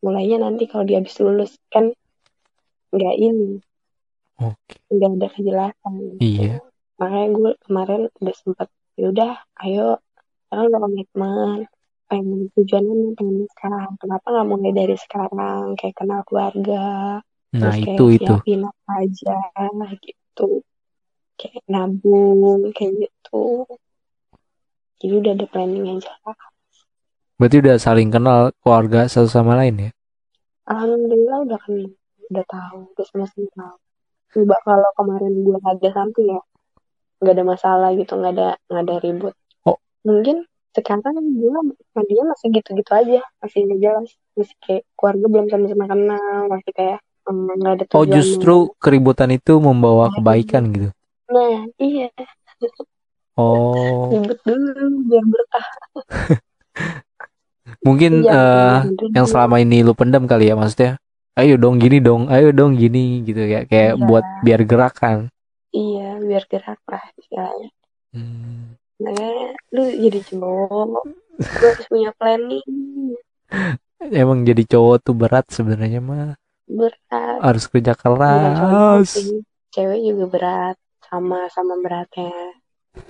[0.05, 1.93] Mulainya nanti kalau dia habis lulus, kan
[2.93, 3.61] nggak ini,
[4.41, 4.77] Oke.
[4.93, 6.21] nggak ada kejelasan gitu.
[6.21, 6.55] Iya.
[6.97, 9.35] Makanya gue kemarin udah sempat, yaudah
[9.65, 10.01] ayo,
[10.47, 11.59] sekarang udah komitmen.
[12.07, 13.99] Pengen tujuannya pengen sekarang.
[13.99, 15.75] Kenapa nggak mulai dari sekarang?
[15.75, 16.87] Kayak kenal keluarga,
[17.57, 18.25] Nah terus kayak itu itu.
[18.25, 19.37] siapin apa aja
[19.99, 20.49] gitu.
[21.37, 23.45] Kayak nabung, kayak gitu.
[24.97, 26.56] Jadi udah ada planning yang jelas.
[27.37, 29.91] Berarti udah saling kenal keluarga satu sama lain ya.
[30.73, 31.75] Alhamdulillah udah kan
[32.33, 33.77] udah tahu, udah semestinya tahu.
[34.33, 36.41] Coba kalau kemarin gue ada samping ya,
[37.21, 39.35] nggak ada masalah gitu, nggak ada nggak ada ribut.
[39.69, 39.77] Oh.
[40.09, 41.53] Mungkin sekarang gue
[41.93, 46.73] sama dia masih gitu-gitu aja, masih nggak jelas, masih kayak keluarga belum sama-sama kenal, masih
[46.73, 50.89] kayak nggak ada Oh justru keributan itu membawa kebaikan gitu.
[51.29, 52.09] Nah iya,
[53.37, 55.67] Oh ribut dulu biar berkah.
[57.87, 60.99] mungkin eh, ribut yang selama ini lu pendam kali ya maksudnya.
[61.37, 64.05] Ayo dong gini dong, ayo dong gini gitu ya kayak Iya.
[64.09, 65.19] buat biar gerakan.
[65.71, 67.71] Iya, biar gerak lah istilahnya.
[68.17, 68.75] Hmm.
[68.97, 71.05] Nah, lu jadi cowok,
[71.37, 72.65] lu harus punya planning.
[74.13, 76.35] Emang jadi cowok tuh berat sebenarnya mah
[76.67, 79.07] berat harus kerja cowok keras.
[79.15, 80.77] sih cewek juga berat
[81.07, 82.35] sama sama beratnya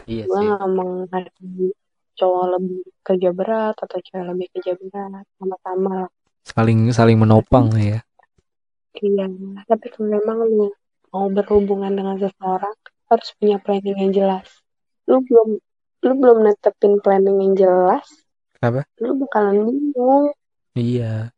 [0.05, 1.72] Iya gue menghargai
[2.16, 6.10] cowok lebih kerja berat atau cewek lebih kerja berat sama-sama lah
[6.46, 8.00] Saling saling menopang ya.
[8.96, 9.26] iya
[9.68, 10.68] tapi kalau memang lu
[11.12, 14.48] mau berhubungan dengan seseorang harus punya planning yang jelas
[15.04, 15.48] lu belum
[16.06, 18.06] lu belum netepin planning yang jelas
[18.64, 18.88] Apa?
[18.98, 20.32] lu bakalan bingung
[20.76, 21.32] Iya.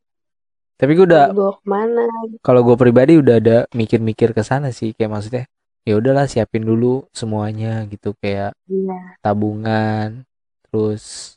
[0.78, 2.06] Tapi gue udah ke mana
[2.42, 5.44] kalau gue pribadi udah ada mikir-mikir ke sana sih kayak maksudnya
[5.86, 10.26] ya udahlah siapin dulu semuanya gitu kayak iya tabungan
[10.68, 11.36] terus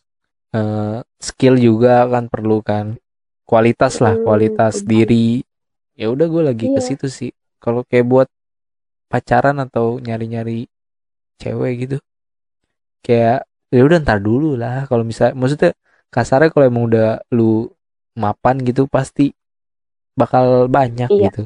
[0.55, 2.95] eh, skill juga kan perlu kan
[3.49, 4.89] kualitas lah Mm, kualitas betul.
[4.91, 5.27] diri
[5.99, 6.88] ya udah gue lagi ke Iya.
[6.88, 7.32] situ sih
[7.63, 8.27] kalau kayak buat
[9.11, 10.67] pacaran atau nyari-nyari
[11.41, 11.97] cewek gitu
[13.05, 15.71] kayak ya udah ntar dulu lah kalau misalnya maksudnya
[16.11, 17.71] kasarnya kalau emang udah lu
[18.19, 19.32] mapan gitu pasti
[20.19, 21.32] bakal banyak Iya.
[21.32, 21.41] gitu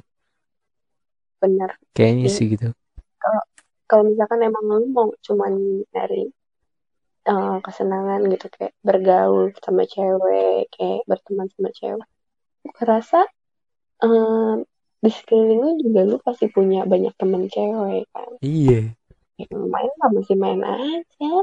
[1.42, 2.36] bener kayaknya Iya.
[2.38, 2.68] sih gitu
[3.90, 5.54] kalau misalkan emang lu mau cuman
[5.94, 6.22] nyari
[7.26, 12.10] eh, kesenangan gitu kayak bergaul sama cewek kayak berteman sama cewek.
[12.66, 13.26] Gue rasa
[14.06, 14.54] eh,
[15.02, 18.30] di sekeliling lu juga lu pasti punya banyak temen cewek kan.
[18.42, 18.94] Iya.
[19.36, 21.34] Ya, main lah masih main aja.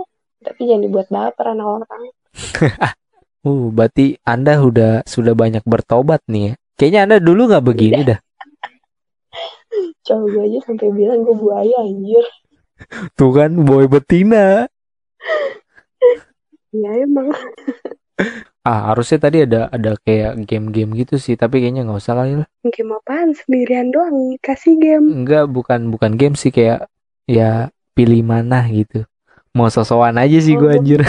[0.42, 2.02] Tapi jangan dibuat baper anak orang.
[3.42, 6.52] Uh berarti anda udah sudah banyak bertobat nih ya?
[6.78, 8.18] Kayaknya anda dulu nggak begini dah.
[10.06, 12.22] Cowok gue aja sampai bilang gue buaya anjir.
[13.18, 14.70] Tuh kan boy betina
[16.72, 17.28] ya emang.
[18.62, 22.48] Ah harusnya tadi ada ada kayak game-game gitu sih tapi kayaknya nggak usah kali lah.
[22.62, 23.34] Game apaan?
[23.34, 25.06] Sendirian doang kasih game.
[25.10, 26.86] Enggak bukan bukan game sih kayak
[27.26, 29.02] ya pilih mana gitu.
[29.52, 30.76] Mau sosokan aja sih gue Oh.
[30.78, 31.02] anjir.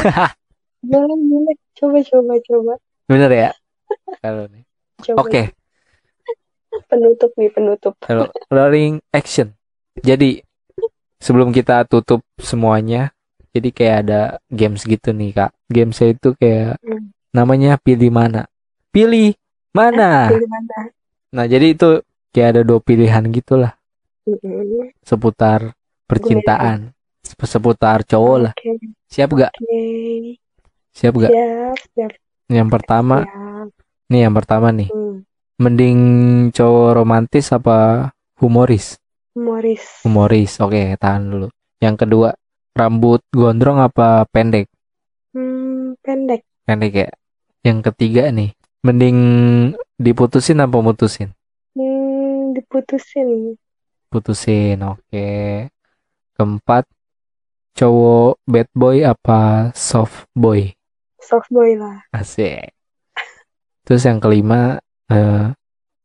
[0.83, 1.55] boleh boleh.
[1.77, 2.73] Coba coba coba.
[3.07, 3.49] Bener ya?
[4.19, 4.63] Kalau nih.
[5.15, 5.53] Oke.
[6.89, 7.93] Penutup nih penutup.
[8.49, 9.53] Rolling action.
[10.01, 10.41] Jadi
[11.21, 13.12] sebelum kita tutup semuanya
[13.53, 17.13] jadi kayak ada games gitu nih kak games itu kayak Hmm.
[17.31, 18.49] namanya pilih mana
[18.91, 19.33] pilih
[19.73, 20.29] Mana?
[20.29, 20.79] Pilih mana?
[21.33, 23.73] Nah, jadi itu kayak ada dua pilihan gitulah
[24.21, 24.93] Mm-mm.
[25.01, 25.73] seputar
[26.05, 26.93] percintaan,
[27.25, 28.53] seputar cowok lah.
[29.09, 29.51] Siap gak?
[30.93, 31.33] Siap gak?
[31.33, 32.11] Siap, siap,
[32.53, 33.67] Yang pertama, siap.
[34.13, 34.93] nih yang pertama nih.
[34.93, 35.25] Hmm.
[35.57, 35.99] Mending
[36.53, 39.01] cowok romantis apa humoris?
[39.33, 40.05] Humoris.
[40.05, 40.53] Humoris.
[40.61, 41.47] Oke, tahan dulu.
[41.81, 42.29] Yang kedua,
[42.73, 44.67] rambut gondrong apa pendek?
[45.33, 46.41] Hmm, pendek.
[46.65, 47.09] Pendek ya.
[47.63, 48.51] Yang ketiga nih,
[48.81, 49.17] mending
[49.97, 51.31] diputusin apa mutusin?
[51.77, 53.55] Hmm, diputusin.
[54.09, 54.77] Putusin.
[54.83, 55.29] Oke.
[56.33, 56.85] Keempat,
[57.73, 60.73] cowok bad boy apa soft boy?
[61.21, 62.03] Soft boy lah.
[62.11, 62.73] Asik.
[63.83, 65.51] Terus yang kelima, eh,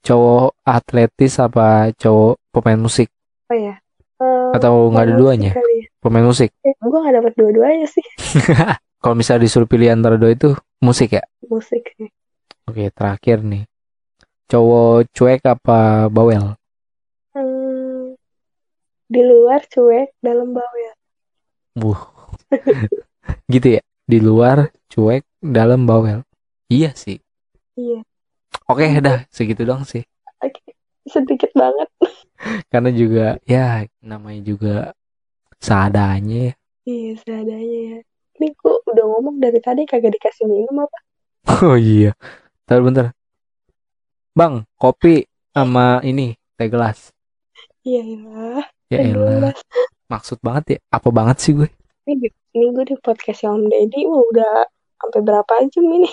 [0.02, 3.08] cowok atletis apa cowok pemain musik?
[3.48, 3.74] Apa ya?
[4.18, 5.52] Eh, Atau nggak ada duanya?
[5.54, 5.86] kali ya.
[6.08, 6.56] Pemain musik.
[6.64, 8.00] Eh, gue gak dapet dua-duanya sih.
[9.04, 11.24] Kalau misalnya disuruh pilih antara dua itu musik ya?
[11.44, 11.84] Musik.
[12.64, 13.68] Oke, terakhir nih.
[14.48, 16.56] Cowok cuek apa bawel?
[17.36, 18.16] Hmm,
[19.04, 20.96] di luar cuek, dalam bawel.
[21.76, 22.00] Wuh.
[23.52, 23.84] gitu ya?
[24.08, 26.24] Di luar cuek, dalam bawel.
[26.72, 27.20] Iya sih.
[27.76, 28.00] Iya.
[28.64, 30.08] Oke, dah segitu dong sih.
[30.40, 30.72] Oke.
[31.04, 31.92] Sedikit banget.
[32.72, 34.96] Karena juga ya namanya juga
[35.58, 36.52] seadanya ya.
[36.88, 37.98] Iya, seadanya ya.
[38.38, 40.98] Ini gue udah ngomong dari tadi kagak dikasih minum apa?
[41.68, 42.14] Oh iya.
[42.64, 43.06] Bentar bentar.
[44.36, 47.10] Bang, kopi sama ini teh gelas.
[47.82, 48.46] Iya, ya.
[48.88, 49.52] Ya elah,
[50.08, 50.78] maksud banget ya.
[50.88, 51.68] Apa banget sih gue?
[52.08, 54.54] Ini, ini gue di podcast Om Deddy wah, udah
[54.96, 56.10] sampai berapa jam ini?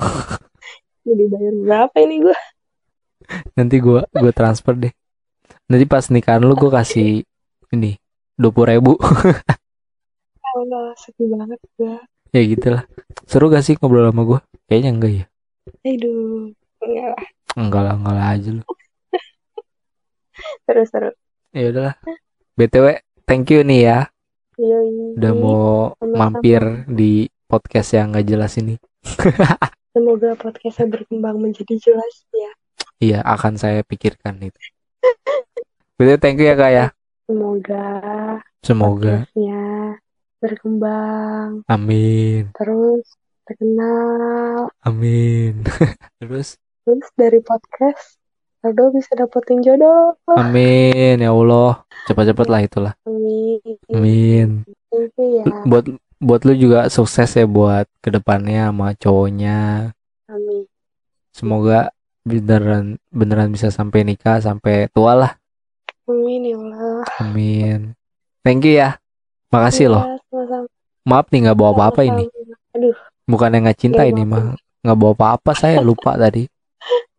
[1.04, 2.36] Udah dibayar berapa ini gue?
[3.56, 4.92] Nanti gue gue transfer deh.
[5.68, 7.20] Nanti pas nikahan lu gue kasih
[7.76, 8.00] ini
[8.34, 8.92] dua puluh ribu.
[10.54, 11.94] Allah, sedih banget gue.
[12.30, 12.82] ya gitulah.
[13.26, 14.40] Seru gak sih ngobrol sama gue?
[14.66, 15.24] Kayaknya enggak ya.
[15.82, 16.50] Aduh,
[16.82, 17.24] enggak lah.
[17.54, 18.64] Enggak lah, enggak lah aja lu.
[20.66, 21.10] Seru-seru.
[21.54, 21.94] Ya udahlah.
[22.54, 22.86] BTW,
[23.26, 23.98] thank you nih ya
[24.54, 25.18] Yoi.
[25.18, 25.66] udah mau
[25.98, 26.18] Sama-sama.
[26.38, 28.74] mampir di podcast yang nggak jelas ini.
[29.94, 32.50] Semoga podcastnya berkembang menjadi jelas ya.
[32.98, 34.58] Iya, akan saya pikirkan itu.
[35.98, 36.86] BTW, thank you ya kak ya.
[37.24, 37.88] Semoga
[38.60, 39.24] Semoga.
[39.24, 39.64] podcastnya
[40.44, 42.52] berkembang Amin.
[42.52, 43.04] terus
[43.48, 44.68] terkenal.
[44.84, 45.64] Amin.
[46.20, 48.20] Terus Terus dari podcast
[48.64, 50.16] Aldo bisa dapetin jodoh.
[50.36, 51.84] Amin ya Allah.
[52.08, 52.92] Cepat-cepat lah itulah.
[53.04, 53.60] Amin.
[53.92, 54.48] Amin.
[55.16, 55.44] Ya.
[55.68, 59.92] Buat buat lu juga sukses ya buat ke depannya sama cowoknya.
[60.28, 60.64] Amin.
[61.32, 61.92] Semoga
[62.24, 65.32] beneran beneran bisa sampai nikah sampai tua lah.
[66.04, 67.02] Amin ya Allah.
[67.20, 67.80] Amin.
[68.44, 69.00] Thank you ya.
[69.48, 70.04] Makasih loh.
[70.04, 70.66] Ya, sama-sama.
[71.04, 72.24] Maaf nih nggak bawa apa-apa ini.
[72.76, 74.56] Aduh, Bukan yang nggak cinta Ya, ini mah.
[74.84, 76.44] Nggak bawa apa-apa saya lupa tadi.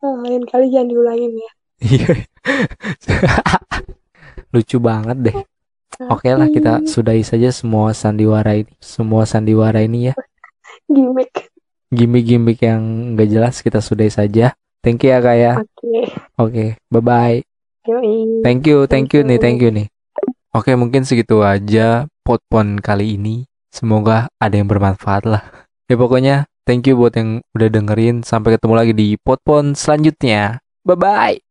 [0.06, 1.52] ah, lain kali jangan diulangin ya.
[1.82, 2.08] Iya.
[4.54, 5.38] Lucu banget deh.
[6.12, 8.74] Oke lah kita sudahi saja semua sandiwara ini.
[8.84, 10.14] Semua sandiwara ini ya.
[10.86, 11.50] Gimik.
[11.90, 14.54] Gimik-gimik yang nggak jelas kita sudahi saja.
[14.86, 15.54] Thank you ya kak ya.
[15.58, 15.98] Oke.
[16.38, 17.55] Oke, bye-bye.
[18.42, 19.88] Thank you, thank you nih, thank you nih.
[20.56, 23.46] Oke, mungkin segitu aja potpon kali ini.
[23.70, 25.44] Semoga ada yang bermanfaat lah.
[25.86, 28.26] Ya pokoknya, thank you buat yang udah dengerin.
[28.26, 30.64] Sampai ketemu lagi di potpon selanjutnya.
[30.88, 31.45] Bye-bye.